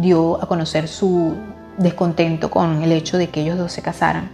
dio 0.00 0.40
a 0.40 0.46
conocer 0.46 0.86
su 0.86 1.34
descontento 1.78 2.50
con 2.50 2.82
el 2.82 2.92
hecho 2.92 3.18
de 3.18 3.28
que 3.28 3.40
ellos 3.40 3.58
dos 3.58 3.72
se 3.72 3.82
casaran. 3.82 4.30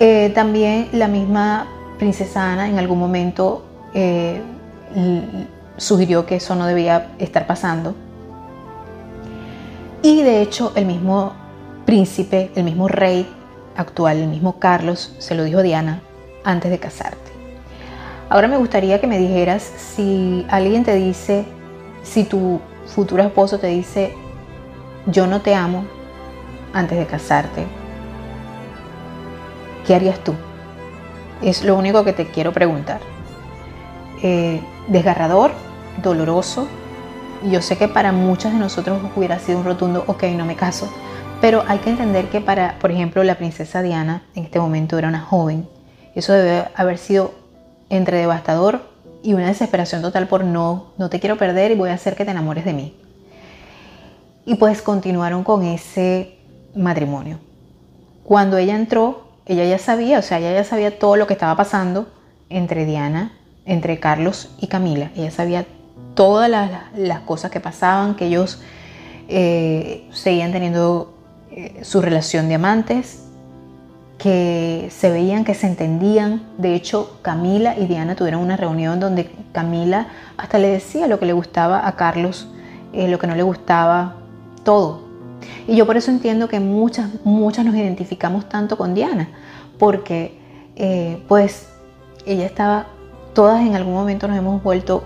Eh, 0.00 0.32
también 0.34 0.88
la 0.92 1.06
misma 1.06 1.66
princesa 1.98 2.52
Ana 2.52 2.68
en 2.68 2.78
algún 2.78 2.98
momento 2.98 3.64
eh, 3.94 4.40
sugirió 5.76 6.26
que 6.26 6.36
eso 6.36 6.56
no 6.56 6.66
debía 6.66 7.12
estar 7.18 7.46
pasando 7.46 7.94
y 10.02 10.22
de 10.22 10.42
hecho 10.42 10.72
el 10.74 10.86
mismo 10.86 11.32
príncipe, 11.86 12.50
el 12.54 12.64
mismo 12.64 12.88
rey 12.88 13.26
actual, 13.76 14.18
el 14.18 14.28
mismo 14.28 14.58
Carlos, 14.58 15.14
se 15.18 15.34
lo 15.34 15.44
dijo 15.44 15.62
Diana 15.62 16.02
antes 16.44 16.70
de 16.70 16.78
casarte. 16.78 17.32
Ahora 18.28 18.48
me 18.48 18.58
gustaría 18.58 19.00
que 19.00 19.06
me 19.06 19.18
dijeras 19.18 19.62
si 19.62 20.46
alguien 20.50 20.84
te 20.84 20.94
dice, 20.94 21.44
si 22.02 22.24
tu 22.24 22.60
futuro 22.86 23.22
esposo 23.22 23.58
te 23.58 23.68
dice, 23.68 24.12
yo 25.06 25.26
no 25.26 25.40
te 25.40 25.54
amo 25.54 25.84
antes 26.72 26.98
de 26.98 27.06
casarte, 27.06 27.66
¿qué 29.86 29.94
harías 29.94 30.18
tú? 30.20 30.34
Es 31.40 31.64
lo 31.64 31.76
único 31.76 32.04
que 32.04 32.12
te 32.12 32.26
quiero 32.26 32.52
preguntar. 32.52 33.00
Eh, 34.22 34.60
desgarrador, 34.88 35.52
doloroso, 36.02 36.66
yo 37.50 37.62
sé 37.62 37.76
que 37.76 37.88
para 37.88 38.12
muchas 38.12 38.52
de 38.52 38.58
nosotros 38.58 39.00
hubiera 39.16 39.38
sido 39.38 39.58
un 39.58 39.64
rotundo, 39.64 40.04
ok, 40.06 40.24
no 40.36 40.44
me 40.44 40.56
caso, 40.56 40.88
pero 41.40 41.62
hay 41.68 41.78
que 41.78 41.90
entender 41.90 42.28
que 42.28 42.40
para, 42.40 42.78
por 42.78 42.90
ejemplo, 42.90 43.22
la 43.22 43.36
princesa 43.36 43.82
Diana 43.82 44.24
en 44.34 44.44
este 44.44 44.58
momento 44.58 44.98
era 44.98 45.08
una 45.08 45.20
joven. 45.20 45.68
Eso 46.14 46.32
debe 46.32 46.64
haber 46.74 46.98
sido 46.98 47.32
entre 47.90 48.18
devastador 48.18 48.82
y 49.22 49.34
una 49.34 49.46
desesperación 49.46 50.02
total 50.02 50.26
por 50.26 50.44
no, 50.44 50.92
no 50.98 51.08
te 51.10 51.20
quiero 51.20 51.36
perder 51.36 51.70
y 51.70 51.74
voy 51.76 51.90
a 51.90 51.94
hacer 51.94 52.16
que 52.16 52.24
te 52.24 52.32
enamores 52.32 52.64
de 52.64 52.72
mí. 52.72 52.96
Y 54.44 54.56
pues 54.56 54.82
continuaron 54.82 55.44
con 55.44 55.62
ese 55.62 56.38
matrimonio. 56.74 57.38
Cuando 58.24 58.56
ella 58.56 58.74
entró, 58.74 59.28
ella 59.46 59.64
ya 59.64 59.78
sabía, 59.78 60.18
o 60.18 60.22
sea, 60.22 60.38
ella 60.38 60.52
ya 60.52 60.64
sabía 60.64 60.98
todo 60.98 61.16
lo 61.16 61.26
que 61.26 61.34
estaba 61.34 61.56
pasando 61.56 62.08
entre 62.48 62.84
Diana, 62.84 63.32
entre 63.64 64.00
Carlos 64.00 64.50
y 64.60 64.66
Camila. 64.66 65.10
Ella 65.14 65.30
sabía 65.30 65.66
todas 66.18 66.50
las, 66.50 67.20
cosas 67.20 67.52
que 67.52 67.60
pasaban, 67.60 68.16
que 68.16 68.26
ellos 68.26 68.60
eh, 69.28 70.04
seguían 70.10 70.50
teniendo 70.50 71.14
eh, 71.52 71.78
su 71.84 72.00
relación 72.00 72.48
de 72.48 72.56
amantes, 72.56 73.22
que 74.18 74.88
se 74.90 75.12
veían, 75.12 75.44
que 75.44 75.54
se 75.54 75.68
entendían. 75.68 76.42
De 76.58 76.74
hecho, 76.74 77.20
Camila 77.22 77.78
y 77.78 77.86
Diana 77.86 78.16
tuvieron 78.16 78.40
una 78.40 78.56
reunión 78.56 78.98
donde 78.98 79.30
Camila 79.52 80.08
hasta 80.36 80.58
le 80.58 80.66
decía 80.70 81.06
lo 81.06 81.20
que 81.20 81.26
le 81.26 81.34
gustaba 81.34 81.86
a 81.86 81.94
Carlos, 81.94 82.48
eh, 82.92 83.06
lo 83.06 83.20
que 83.20 83.28
no 83.28 83.36
le 83.36 83.44
gustaba, 83.44 84.16
todo. 84.64 85.02
Y 85.68 85.76
yo 85.76 85.86
por 85.86 85.96
eso 85.96 86.10
entiendo 86.10 86.48
que 86.48 86.58
muchas, 86.58 87.10
muchas 87.22 87.64
nos 87.64 87.76
identificamos 87.76 88.48
tanto 88.48 88.76
con 88.76 88.92
Diana, 88.92 89.28
porque 89.78 90.36
pues 91.28 91.68
ella 92.26 92.46
estaba, 92.46 92.86
todas 93.34 93.60
en 93.60 93.76
algún 93.76 93.94
momento 93.94 94.26
nos 94.26 94.36
hemos 94.36 94.60
vuelto 94.64 95.04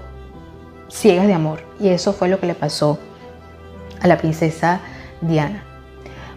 ciegas 0.92 1.26
de 1.26 1.35
amor. 1.35 1.61
Y 1.81 1.88
eso 1.88 2.12
fue 2.12 2.28
lo 2.28 2.38
que 2.38 2.46
le 2.46 2.55
pasó 2.55 2.98
a 4.00 4.07
la 4.07 4.18
princesa 4.18 4.81
Diana. 5.20 5.64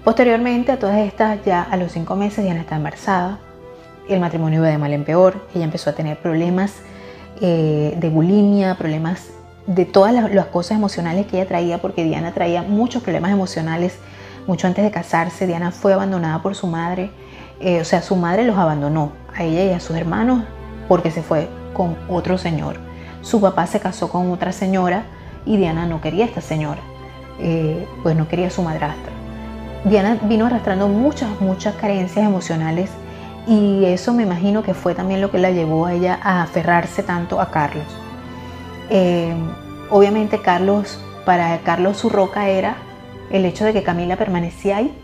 Posteriormente 0.04 0.72
a 0.72 0.80
todas 0.80 1.00
estas, 1.00 1.44
ya 1.44 1.64
a 1.64 1.78
los 1.78 1.92
cinco 1.92 2.16
meses, 2.16 2.44
Diana 2.44 2.62
está 2.62 2.76
embarazada. 2.76 3.40
El 4.08 4.20
matrimonio 4.20 4.60
iba 4.60 4.70
de 4.70 4.78
mal 4.78 4.94
en 4.94 5.04
peor. 5.04 5.48
Ella 5.54 5.66
empezó 5.66 5.90
a 5.90 5.94
tener 5.94 6.18
problemas 6.18 6.74
eh, 7.42 7.96
de 7.98 8.10
bulimia, 8.10 8.76
problemas 8.76 9.30
de 9.66 9.84
todas 9.86 10.14
las, 10.14 10.46
cosas 10.46 10.78
emocionales 10.78 11.26
que 11.26 11.38
ella 11.38 11.48
traía, 11.48 11.80
porque 11.80 12.04
Diana 12.04 12.34
traía 12.34 12.62
muchos 12.62 13.02
problemas 13.02 13.32
emocionales. 13.32 13.98
Mucho 14.46 14.68
antes 14.68 14.84
de 14.84 14.92
casarse, 14.92 15.48
Diana 15.48 15.72
fue 15.72 15.94
abandonada 15.94 16.44
por 16.44 16.54
su 16.54 16.68
madre. 16.68 17.10
Eh, 17.60 17.82
o 17.82 17.86
sea, 17.86 18.04
su 18.04 18.16
madre 18.16 18.46
los 18.46 18.58
abandonó 18.58 19.12
a 19.34 19.44
ella 19.44 19.64
y 19.64 19.72
a 19.72 19.80
sus 19.80 19.96
hermanos 19.96 20.44
porque 20.88 21.10
se 21.10 21.24
fue 21.24 21.50
con 21.74 21.98
otro 22.08 22.38
señor. 22.38 22.85
Su 23.26 23.42
papá 23.42 23.66
se 23.66 23.80
casó 23.80 24.08
con 24.10 24.30
otra 24.30 24.52
señora 24.52 25.06
y 25.48 25.58
Diana 25.58 25.88
no 25.88 26.00
quería 26.00 26.26
a 26.26 26.28
esta 26.28 26.42
señora, 26.42 26.82
eh, 27.40 27.88
pues 28.04 28.16
no 28.16 28.28
quería 28.28 28.48
a 28.48 28.52
su 28.52 28.62
madrastra. 28.62 29.12
Diana 29.84 30.20
vino 30.22 30.46
arrastrando 30.46 30.88
muchas, 30.88 31.42
muchas 31.42 31.74
carencias 31.74 32.24
emocionales 32.24 32.92
y 33.48 33.84
eso 33.86 34.14
me 34.14 34.22
imagino 34.22 34.62
que 34.62 34.76
fue 34.76 34.94
también 34.94 35.22
lo 35.22 35.32
que 35.32 35.40
la 35.40 35.50
llevó 35.50 35.88
a 35.88 35.94
ella 35.94 36.20
a 36.22 36.44
aferrarse 36.44 37.02
tanto 37.02 37.42
a 37.42 37.50
Carlos. 37.50 37.88
Eh, 38.92 39.34
obviamente 39.90 40.40
Carlos, 40.40 41.00
para 41.26 41.58
Carlos 41.62 41.98
su 41.98 42.10
roca 42.10 42.48
era 42.48 42.76
el 43.32 43.44
hecho 43.46 43.66
de 43.66 43.74
que 43.74 43.82
Camila 43.82 44.18
permanecía 44.18 44.78
ahí, 44.78 44.96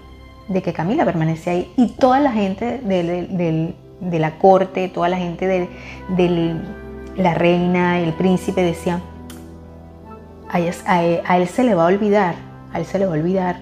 de 0.48 0.62
que 0.62 0.74
Camila 0.74 1.06
permanecía 1.06 1.54
ahí 1.54 1.74
y 1.76 1.88
toda 1.88 2.20
la 2.20 2.32
gente 2.32 2.78
de, 2.84 4.20
la 4.20 4.38
corte, 4.38 4.90
toda 4.90 5.10
la 5.10 5.18
gente 5.18 5.48
del 5.48 6.62
la 7.16 7.34
reina, 7.34 8.00
el 8.00 8.14
príncipe 8.14 8.64
decían, 8.64 9.02
a, 10.50 10.60
él, 10.60 11.48
se 11.48 11.64
le 11.64 11.76
va 11.76 11.84
a 11.84 11.88
olvidar, 11.88 12.36
a 12.74 12.80
él 12.80 12.86
se 12.86 13.00
le 13.00 13.06
va 13.06 13.14
a 13.14 13.18
olvidar 13.18 13.58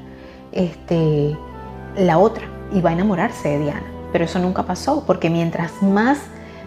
este, 0.51 1.38
la 1.95 2.17
otra 2.17 2.45
y 2.71 2.81
va 2.81 2.91
a 2.91 2.93
enamorarse 2.93 3.49
de 3.49 3.59
Diana. 3.59 3.83
Pero 4.12 4.25
eso 4.25 4.39
nunca 4.39 4.63
pasó, 4.63 5.03
porque 5.05 5.29
mientras 5.29 5.83
más 5.83 6.19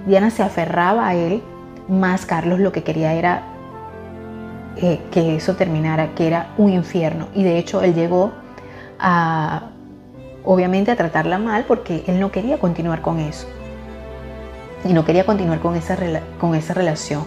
Diana 0.07 0.31
se 0.31 0.43
aferraba 0.43 1.09
a 1.09 1.15
él, 1.15 1.43
más 1.89 2.25
Carlos 2.25 2.61
lo 2.61 2.71
que 2.71 2.85
quería 2.85 3.15
era 3.15 3.43
eh, 4.77 5.01
que 5.11 5.37
eso 5.37 5.57
terminara, 5.57 6.15
que 6.15 6.29
era 6.29 6.51
un 6.57 6.73
infierno. 6.73 7.29
Y 7.35 7.43
de 7.43 7.59
hecho 7.59 7.83
él 7.83 7.95
llegó 7.95 8.33
a, 9.01 9.71
obviamente, 10.45 10.93
a 10.93 10.97
tratarla 10.97 11.39
mal 11.39 11.65
porque 11.67 12.05
él 12.07 12.21
no 12.21 12.31
quería 12.31 12.59
continuar 12.59 13.03
con 13.03 13.19
eso 13.19 13.49
y 14.85 14.93
no 14.93 15.05
quería 15.05 15.25
continuar 15.25 15.61
con 15.61 15.77
esa, 15.77 15.97
con 16.39 16.55
esa 16.55 16.75
relación. 16.75 17.25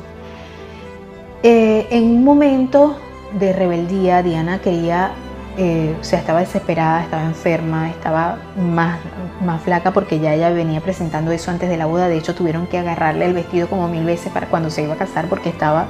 Eh, 1.43 1.87
en 1.91 2.05
un 2.05 2.23
momento 2.23 2.97
de 3.39 3.53
rebeldía, 3.53 4.23
Diana 4.23 4.59
quería, 4.59 5.11
eh, 5.57 5.95
o 5.99 6.03
sea, 6.03 6.19
estaba 6.19 6.39
desesperada, 6.39 7.03
estaba 7.03 7.23
enferma, 7.23 7.89
estaba 7.89 8.39
más, 8.57 8.99
más 9.43 9.61
flaca 9.61 9.91
porque 9.91 10.19
ya 10.19 10.33
ella 10.33 10.49
venía 10.49 10.81
presentando 10.81 11.31
eso 11.31 11.51
antes 11.51 11.69
de 11.69 11.77
la 11.77 11.85
boda. 11.85 12.07
De 12.07 12.17
hecho, 12.17 12.35
tuvieron 12.35 12.67
que 12.67 12.79
agarrarle 12.79 13.25
el 13.25 13.33
vestido 13.33 13.67
como 13.67 13.87
mil 13.87 14.05
veces 14.05 14.31
para 14.31 14.47
cuando 14.47 14.69
se 14.69 14.83
iba 14.83 14.93
a 14.93 14.97
casar 14.97 15.27
porque 15.27 15.49
estaba 15.49 15.87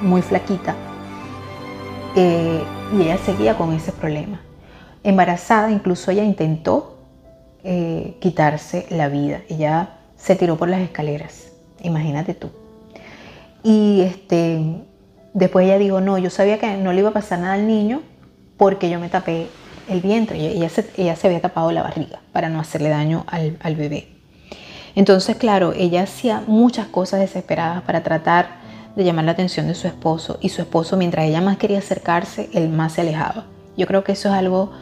muy 0.00 0.22
flaquita. 0.22 0.74
Eh, 2.16 2.62
y 2.96 3.02
ella 3.02 3.18
seguía 3.18 3.56
con 3.56 3.72
ese 3.74 3.92
problema. 3.92 4.40
Embarazada, 5.04 5.70
incluso 5.70 6.10
ella 6.10 6.24
intentó 6.24 6.94
quitarse 8.20 8.86
la 8.88 9.08
vida. 9.08 9.42
Ella 9.50 9.97
se 10.18 10.36
tiró 10.36 10.56
por 10.56 10.68
las 10.68 10.80
escaleras. 10.80 11.52
Imagínate 11.82 12.34
tú. 12.34 12.50
Y 13.62 14.02
este, 14.02 14.82
después 15.32 15.64
ella 15.64 15.78
dijo, 15.78 16.00
no, 16.00 16.18
yo 16.18 16.28
sabía 16.28 16.58
que 16.58 16.76
no 16.76 16.92
le 16.92 17.00
iba 17.00 17.10
a 17.10 17.12
pasar 17.12 17.38
nada 17.38 17.54
al 17.54 17.66
niño 17.66 18.02
porque 18.56 18.90
yo 18.90 19.00
me 19.00 19.08
tapé 19.08 19.46
el 19.88 20.00
vientre. 20.00 20.38
Ella 20.38 20.68
se, 20.68 20.90
ella 20.96 21.16
se 21.16 21.28
había 21.28 21.40
tapado 21.40 21.72
la 21.72 21.82
barriga 21.82 22.20
para 22.32 22.50
no 22.50 22.60
hacerle 22.60 22.90
daño 22.90 23.24
al, 23.28 23.56
al 23.62 23.76
bebé. 23.76 24.08
Entonces, 24.94 25.36
claro, 25.36 25.72
ella 25.72 26.02
hacía 26.02 26.42
muchas 26.46 26.88
cosas 26.88 27.20
desesperadas 27.20 27.82
para 27.82 28.02
tratar 28.02 28.58
de 28.96 29.04
llamar 29.04 29.26
la 29.26 29.32
atención 29.32 29.68
de 29.68 29.74
su 29.74 29.86
esposo 29.86 30.38
y 30.40 30.48
su 30.48 30.60
esposo, 30.60 30.96
mientras 30.96 31.26
ella 31.26 31.40
más 31.40 31.56
quería 31.56 31.78
acercarse, 31.78 32.50
él 32.52 32.68
más 32.68 32.94
se 32.94 33.02
alejaba. 33.02 33.44
Yo 33.76 33.86
creo 33.86 34.02
que 34.02 34.12
eso 34.12 34.28
es 34.28 34.34
algo 34.34 34.72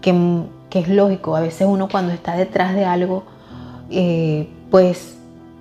que, 0.00 0.14
que 0.70 0.78
es 0.78 0.88
lógico. 0.88 1.34
A 1.34 1.40
veces 1.40 1.66
uno 1.68 1.88
cuando 1.88 2.12
está 2.12 2.36
detrás 2.36 2.76
de 2.76 2.84
algo, 2.84 3.24
eh, 3.90 4.48
pues 4.70 5.16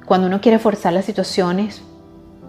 cuando 0.06 0.28
uno 0.28 0.41
quiere 0.41 0.60
forzar 0.60 0.93
las 0.93 1.06
situaciones, 1.06 1.82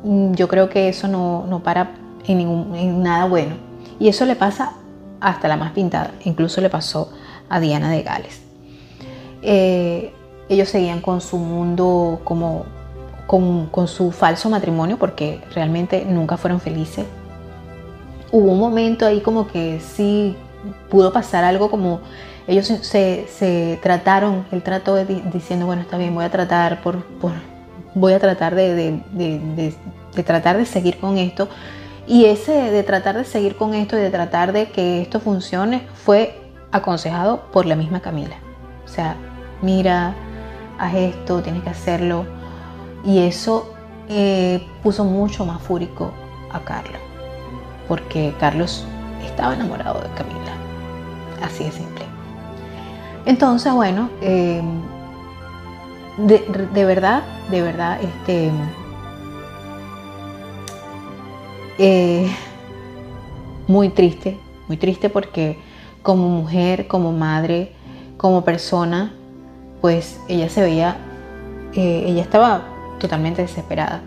mm, 0.04 0.34
yo 0.34 0.48
creo 0.48 0.68
que 0.68 0.88
eso 0.88 1.08
no, 1.08 1.60
para 1.64 1.92
en, 2.26 3.02
nada 3.02 3.26
bueno. 3.26 3.56
Y 3.98 4.08
eso 4.08 4.24
le 4.26 4.36
pasa 4.36 4.72
hasta 5.20 5.48
la 5.48 5.56
más 5.56 5.72
pintada, 5.72 6.12
incluso 6.24 6.60
le 6.60 6.68
pasó 6.68 7.10
a 7.48 7.60
Diana 7.60 7.90
de 7.90 8.02
Gales. 8.02 8.42
Eh, 9.42 10.12
ellos 10.48 10.68
seguían 10.68 11.00
con 11.00 11.20
su 11.20 11.38
mundo 11.38 12.20
como 12.24 12.64
con, 13.26 13.66
con, 13.66 13.88
su 13.88 14.12
falso 14.12 14.48
matrimonio 14.48 14.98
porque 14.98 15.40
realmente 15.54 16.04
nunca 16.04 16.36
fueron 16.36 16.60
felices. 16.60 17.06
Hubo 18.30 18.52
un 18.52 18.58
momento 18.58 19.06
ahí 19.06 19.20
como 19.20 19.46
que 19.46 19.80
sí 19.80 20.36
pudo 20.90 21.12
pasar 21.12 21.44
algo 21.44 21.70
como 21.70 22.00
ellos 22.48 22.66
se, 22.66 23.78
trataron, 23.82 24.46
él 24.52 24.62
trató 24.62 24.96
diciendo, 24.96 25.66
bueno, 25.66 25.82
está 25.82 25.98
bien, 25.98 26.14
voy 26.14 26.24
a 26.24 26.30
tratar 26.30 26.80
por, 26.80 27.02
voy 27.94 28.12
a 28.12 28.20
tratar 28.20 28.54
de, 28.54 29.00
tratar 30.24 30.56
de 30.56 30.66
seguir 30.66 30.98
con 30.98 31.18
esto. 31.18 31.48
Y 32.06 32.26
ese 32.26 32.52
de 32.52 32.84
tratar 32.84 33.16
de 33.16 33.24
seguir 33.24 33.56
con 33.56 33.74
esto 33.74 33.96
y 33.96 34.00
de 34.00 34.10
tratar 34.10 34.52
de 34.52 34.70
que 34.70 35.02
esto 35.02 35.18
funcione 35.18 35.88
fue 36.04 36.40
aconsejado 36.70 37.50
por 37.50 37.66
la 37.66 37.74
misma 37.74 38.00
Camila. 38.00 38.36
O 38.84 38.88
sea, 38.88 39.16
mira, 39.60 40.14
haz 40.78 40.94
esto, 40.94 41.42
tienes 41.42 41.64
que 41.64 41.70
hacerlo. 41.70 42.24
Y 43.04 43.18
eso 43.18 43.74
eh, 44.08 44.64
puso 44.84 45.04
mucho 45.04 45.44
más 45.44 45.60
fúrico 45.60 46.12
a 46.52 46.60
Carlos, 46.60 47.00
porque 47.88 48.32
Carlos 48.38 48.84
estaba 49.24 49.54
enamorado 49.54 50.00
de 50.00 50.08
Camila. 50.10 50.52
Así 51.42 51.64
de 51.64 51.72
simple. 51.72 52.15
Entonces, 53.26 53.72
bueno, 53.72 54.08
eh, 54.22 54.62
de, 56.16 56.84
verdad, 56.84 57.24
de 57.50 57.60
verdad, 57.60 57.98
este, 58.00 58.52
eh, 61.78 62.30
muy 63.66 63.88
triste, 63.88 64.38
muy 64.68 64.76
triste 64.76 65.10
porque 65.10 65.58
como 66.02 66.28
mujer, 66.28 66.86
como 66.86 67.10
madre, 67.10 67.72
como 68.16 68.44
persona, 68.44 69.12
pues 69.80 70.20
ella 70.28 70.48
se 70.48 70.62
veía, 70.62 70.96
eh, 71.74 72.04
ella 72.06 72.22
estaba 72.22 72.62
totalmente 73.00 73.42
desesperada. 73.42 74.02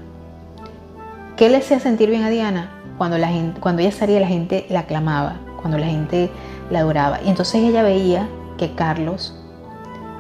¿Qué 1.36 1.50
le 1.50 1.58
hacía 1.58 1.82
sentir 1.82 2.10
bien 2.10 2.24
a 2.24 2.30
Diana? 2.30 2.72
Cuando, 2.98 3.18
la 3.18 3.28
gente, 3.28 3.60
cuando 3.60 3.82
ella 3.82 3.92
salía 3.92 4.22
la 4.22 4.28
gente 4.28 4.66
la 4.70 4.82
aclamaba, 4.82 5.36
cuando 5.62 5.78
la 5.78 5.88
gente 5.88 6.30
la 6.72 6.80
adoraba. 6.80 7.20
Y 7.22 7.30
entonces 7.30 7.56
ella 7.56 7.84
veía 7.84 8.30
que 8.60 8.76
Carlos 8.76 9.34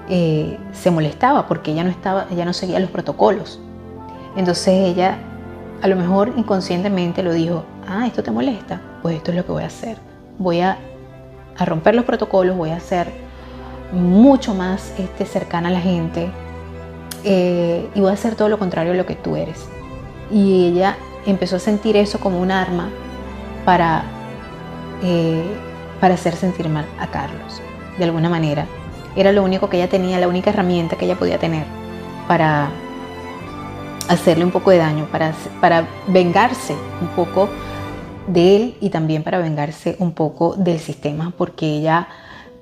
eh, 0.09 0.57
se 0.73 0.89
molestaba 0.89 1.47
porque 1.47 1.71
ella 1.71 1.83
no, 1.83 1.91
estaba, 1.91 2.25
ella 2.31 2.45
no 2.45 2.53
seguía 2.53 2.79
los 2.79 2.89
protocolos. 2.89 3.59
Entonces 4.35 4.73
ella 4.73 5.19
a 5.81 5.87
lo 5.87 5.95
mejor 5.95 6.33
inconscientemente 6.35 7.23
lo 7.23 7.33
dijo, 7.33 7.63
ah, 7.87 8.05
esto 8.07 8.23
te 8.23 8.31
molesta, 8.31 8.81
pues 9.01 9.17
esto 9.17 9.31
es 9.31 9.37
lo 9.37 9.45
que 9.45 9.51
voy 9.51 9.63
a 9.63 9.67
hacer. 9.67 9.97
Voy 10.37 10.61
a, 10.61 10.77
romper 11.59 11.93
los 11.93 12.05
protocolos, 12.05 12.55
voy 12.55 12.69
a 12.69 12.79
ser 12.79 13.11
mucho 13.91 14.53
más 14.53 14.93
este, 14.97 15.25
cercana 15.25 15.67
a 15.67 15.71
la 15.71 15.81
gente 15.81 16.29
eh, 17.25 17.89
y 17.93 17.99
voy 17.99 18.11
a 18.11 18.13
hacer 18.13 18.35
todo 18.35 18.47
lo 18.47 18.57
contrario 18.57 18.93
a 18.93 18.95
lo 18.95 19.05
que 19.05 19.15
tú 19.15 19.35
eres. 19.35 19.67
Y 20.31 20.67
ella 20.67 20.95
empezó 21.25 21.57
a 21.57 21.59
sentir 21.59 21.97
eso 21.97 22.19
como 22.19 22.39
un 22.39 22.49
arma 22.49 22.89
para, 23.65 24.03
eh, 25.03 25.43
para 25.99 26.13
hacer 26.13 26.35
sentir 26.35 26.69
mal 26.69 26.85
a 26.97 27.07
Carlos, 27.07 27.61
de 27.99 28.05
alguna 28.05 28.29
manera. 28.29 28.65
Era 29.15 29.31
lo 29.31 29.43
único 29.43 29.69
que 29.69 29.77
ella 29.77 29.89
tenía, 29.89 30.19
la 30.19 30.27
única 30.27 30.49
herramienta 30.49 30.95
que 30.95 31.05
ella 31.05 31.19
podía 31.19 31.37
tener 31.37 31.65
para 32.27 32.69
hacerle 34.07 34.45
un 34.45 34.51
poco 34.51 34.71
de 34.71 34.77
daño, 34.77 35.07
para, 35.11 35.33
para 35.61 35.87
vengarse 36.07 36.75
un 37.01 37.09
poco 37.09 37.49
de 38.27 38.55
él 38.55 38.77
y 38.81 38.89
también 38.89 39.23
para 39.23 39.39
vengarse 39.39 39.95
un 39.99 40.13
poco 40.13 40.55
del 40.55 40.79
sistema, 40.79 41.33
porque 41.37 41.65
ella 41.77 42.07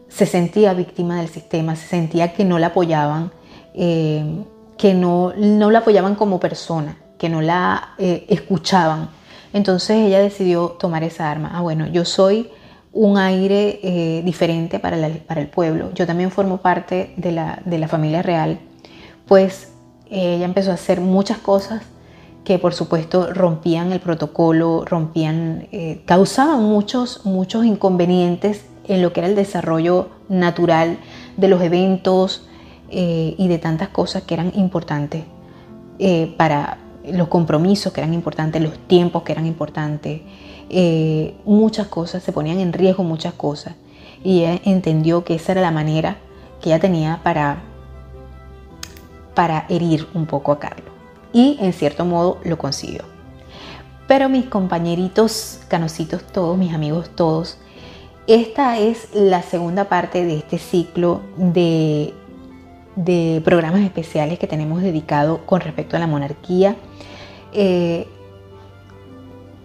se 0.10 0.26
sentía 0.26 0.74
víctima 0.74 1.18
del 1.18 1.30
sistema, 1.30 1.76
se 1.76 1.88
sentía 1.88 2.34
que 2.34 2.44
no 2.44 2.60
la 2.60 2.68
apoyaban, 2.68 3.32
eh, 3.74 4.26
que 4.78 4.94
no, 4.94 5.34
no 5.38 5.72
la 5.72 5.80
apoyaban 5.80 6.16
como 6.16 6.40
persona, 6.40 6.98
que 7.18 7.30
no 7.30 7.42
la 7.42 7.90
eh, 7.98 8.26
escuchaban. 8.30 9.10
Entonces 9.54 9.98
ella 9.98 10.20
decidió 10.20 10.70
tomar 10.80 11.04
esa 11.04 11.30
arma. 11.30 11.52
Ah, 11.54 11.62
bueno, 11.62 11.88
yo 11.88 12.06
soy 12.06 12.50
un 12.98 13.18
aire 13.18 13.80
eh, 13.84 14.22
diferente 14.26 14.80
para, 14.80 14.98
para, 15.28 15.42
el 15.42 15.48
pueblo. 15.48 15.92
Yo 15.94 16.08
también 16.08 16.32
formo 16.32 16.58
parte 16.58 17.14
de 17.16 17.32
la, 17.32 17.62
de 17.64 17.78
la 17.78 17.88
familia 17.88 18.24
real. 18.24 18.60
Pues 19.28 19.72
ella 20.10 20.46
empezó 20.46 20.72
a 20.72 20.76
hacer 20.76 21.00
muchas 21.00 21.38
cosas 21.38 21.84
que 22.44 22.60
por 22.60 22.74
supuesto 22.74 23.34
rompían 23.34 23.92
el 23.92 24.00
protocolo, 24.00 24.86
rompían, 24.86 25.68
eh, 25.74 26.02
causaban 26.06 26.64
muchos, 26.64 27.26
muchos 27.26 27.66
inconvenientes 27.66 28.66
en 28.88 29.02
lo 29.02 29.12
que 29.12 29.20
era 29.20 29.28
el 29.28 29.36
desarrollo 29.36 30.10
natural 30.30 30.98
de 31.36 31.50
los 31.50 31.62
eventos 31.62 32.48
eh, 32.90 33.36
y 33.38 33.48
de 33.50 33.58
tantas 33.58 33.90
cosas 33.90 34.24
que 34.24 34.34
eran 34.34 34.54
importantes 34.56 35.26
eh, 36.00 36.34
para 36.38 36.78
los 37.06 37.28
compromisos 37.28 37.92
que 37.92 38.00
eran 38.00 38.14
importantes, 38.14 38.62
los 38.62 38.80
tiempos 38.88 39.24
que 39.24 39.34
eran 39.34 39.46
importantes, 39.46 40.22
muchas 41.46 41.88
cosas, 41.88 42.24
se 42.24 42.32
ponían 42.32 42.60
en 42.60 42.74
riesgo 42.74 43.04
muchas 43.04 43.34
cosas. 43.34 43.76
Y 44.24 44.44
ella 44.44 44.60
entendió 44.66 45.24
que 45.24 45.36
esa 45.36 45.54
era 45.54 45.62
la 45.62 45.72
manera 45.72 46.18
que 46.62 46.70
ella 46.70 46.80
tenía 46.80 47.22
para, 47.24 47.60
para 49.36 49.66
herir 49.70 50.08
un 50.14 50.26
poco 50.26 50.52
a 50.52 50.60
Carlos. 50.60 50.92
Y 51.34 51.58
en 51.62 51.74
cierto 51.74 52.06
modo 52.06 52.40
lo 52.44 52.58
consiguió. 52.58 53.04
Pero 54.08 54.30
mis 54.30 54.46
compañeritos 54.46 55.60
canositos 55.68 56.24
todos, 56.24 56.58
mis 56.58 56.74
amigos 56.74 57.10
todos, 57.16 57.58
esta 58.26 58.80
es 58.80 59.10
la 59.14 59.42
segunda 59.42 59.86
parte 59.86 60.26
de 60.26 60.38
este 60.38 60.58
ciclo 60.58 61.22
de, 61.38 62.14
de 62.96 63.42
programas 63.44 63.82
especiales 63.82 64.40
que 64.40 64.48
tenemos 64.48 64.82
dedicado 64.82 65.46
con 65.46 65.62
respecto 65.62 65.96
a 65.96 66.00
la 66.00 66.08
monarquía 66.08 66.76
eh, 67.54 68.08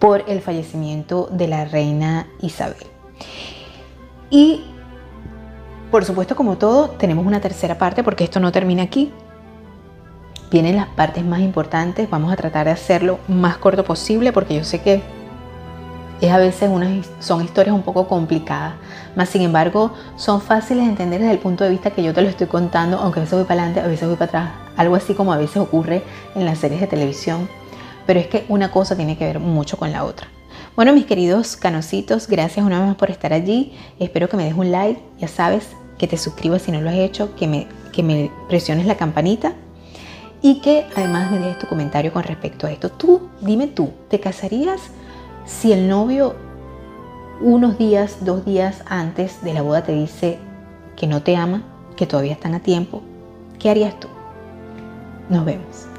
por 0.03 0.25
el 0.27 0.41
fallecimiento 0.41 1.29
de 1.31 1.47
la 1.47 1.63
reina 1.63 2.27
Isabel. 2.41 2.75
Y 4.29 4.65
por 5.91 6.03
supuesto, 6.03 6.35
como 6.35 6.57
todo, 6.57 6.89
tenemos 6.89 7.25
una 7.25 7.39
tercera 7.39 7.77
parte 7.77 8.03
porque 8.03 8.25
esto 8.25 8.41
no 8.41 8.51
termina 8.51 8.83
aquí. 8.83 9.13
Vienen 10.51 10.75
las 10.75 10.87
partes 10.87 11.23
más 11.23 11.39
importantes, 11.39 12.09
vamos 12.09 12.33
a 12.33 12.35
tratar 12.35 12.65
de 12.65 12.71
hacerlo 12.71 13.17
más 13.29 13.55
corto 13.55 13.85
posible 13.85 14.33
porque 14.33 14.55
yo 14.55 14.65
sé 14.65 14.81
que 14.81 15.01
es 16.19 16.31
a 16.31 16.37
veces 16.37 16.69
unas, 16.69 17.09
son 17.19 17.41
historias 17.41 17.73
un 17.73 17.83
poco 17.83 18.05
complicadas, 18.05 18.73
más 19.15 19.29
sin 19.29 19.43
embargo 19.43 19.93
son 20.17 20.41
fáciles 20.41 20.83
de 20.83 20.89
entender 20.89 21.21
desde 21.21 21.31
el 21.31 21.39
punto 21.39 21.63
de 21.63 21.69
vista 21.69 21.91
que 21.91 22.03
yo 22.03 22.13
te 22.13 22.21
lo 22.21 22.27
estoy 22.27 22.47
contando, 22.47 22.97
aunque 22.97 23.21
a 23.21 23.23
veces 23.23 23.39
voy 23.39 23.47
para 23.47 23.61
adelante, 23.61 23.79
a 23.79 23.87
veces 23.87 24.05
voy 24.05 24.17
para 24.17 24.25
atrás, 24.25 24.51
algo 24.75 24.95
así 24.95 25.13
como 25.13 25.31
a 25.31 25.37
veces 25.37 25.57
ocurre 25.57 26.03
en 26.35 26.43
las 26.43 26.57
series 26.57 26.81
de 26.81 26.87
televisión, 26.87 27.47
pero 28.05 28.19
es 28.19 28.27
que 28.27 28.45
una 28.49 28.71
cosa 28.71 28.95
tiene 28.95 29.17
que 29.17 29.25
ver 29.25 29.39
mucho 29.39 29.77
con 29.77 29.91
la 29.91 30.03
otra. 30.03 30.27
Bueno, 30.75 30.93
mis 30.93 31.05
queridos 31.05 31.55
canositos, 31.55 32.27
gracias 32.27 32.65
una 32.65 32.79
vez 32.79 32.87
más 32.87 32.97
por 32.97 33.11
estar 33.11 33.31
allí. 33.33 33.73
Espero 33.99 34.27
que 34.27 34.37
me 34.37 34.45
des 34.45 34.55
un 34.55 34.71
like, 34.71 35.01
ya 35.19 35.27
sabes, 35.27 35.67
que 35.97 36.07
te 36.07 36.17
suscribas 36.17 36.63
si 36.63 36.71
no 36.71 36.81
lo 36.81 36.89
has 36.89 36.95
hecho, 36.95 37.35
que 37.35 37.47
me, 37.47 37.67
que 37.91 38.03
me 38.03 38.31
presiones 38.49 38.85
la 38.85 38.95
campanita 38.95 39.53
y 40.41 40.59
que 40.61 40.85
además 40.95 41.31
me 41.31 41.39
dejes 41.39 41.59
tu 41.59 41.67
comentario 41.67 42.11
con 42.11 42.23
respecto 42.23 42.67
a 42.67 42.71
esto. 42.71 42.89
Tú, 42.89 43.29
dime 43.41 43.67
tú, 43.67 43.91
¿te 44.09 44.19
casarías? 44.19 44.81
Si 45.45 45.71
el 45.71 45.87
novio 45.87 46.35
unos 47.39 47.77
días, 47.77 48.17
dos 48.25 48.45
días 48.45 48.83
antes 48.87 49.41
de 49.43 49.53
la 49.53 49.61
boda 49.61 49.83
te 49.83 49.93
dice 49.93 50.39
que 50.95 51.07
no 51.07 51.21
te 51.21 51.35
ama, 51.35 51.63
que 51.95 52.05
todavía 52.05 52.33
están 52.33 52.55
a 52.55 52.59
tiempo, 52.59 53.01
¿qué 53.59 53.69
harías 53.69 53.99
tú? 53.99 54.07
Nos 55.29 55.45
vemos. 55.45 55.92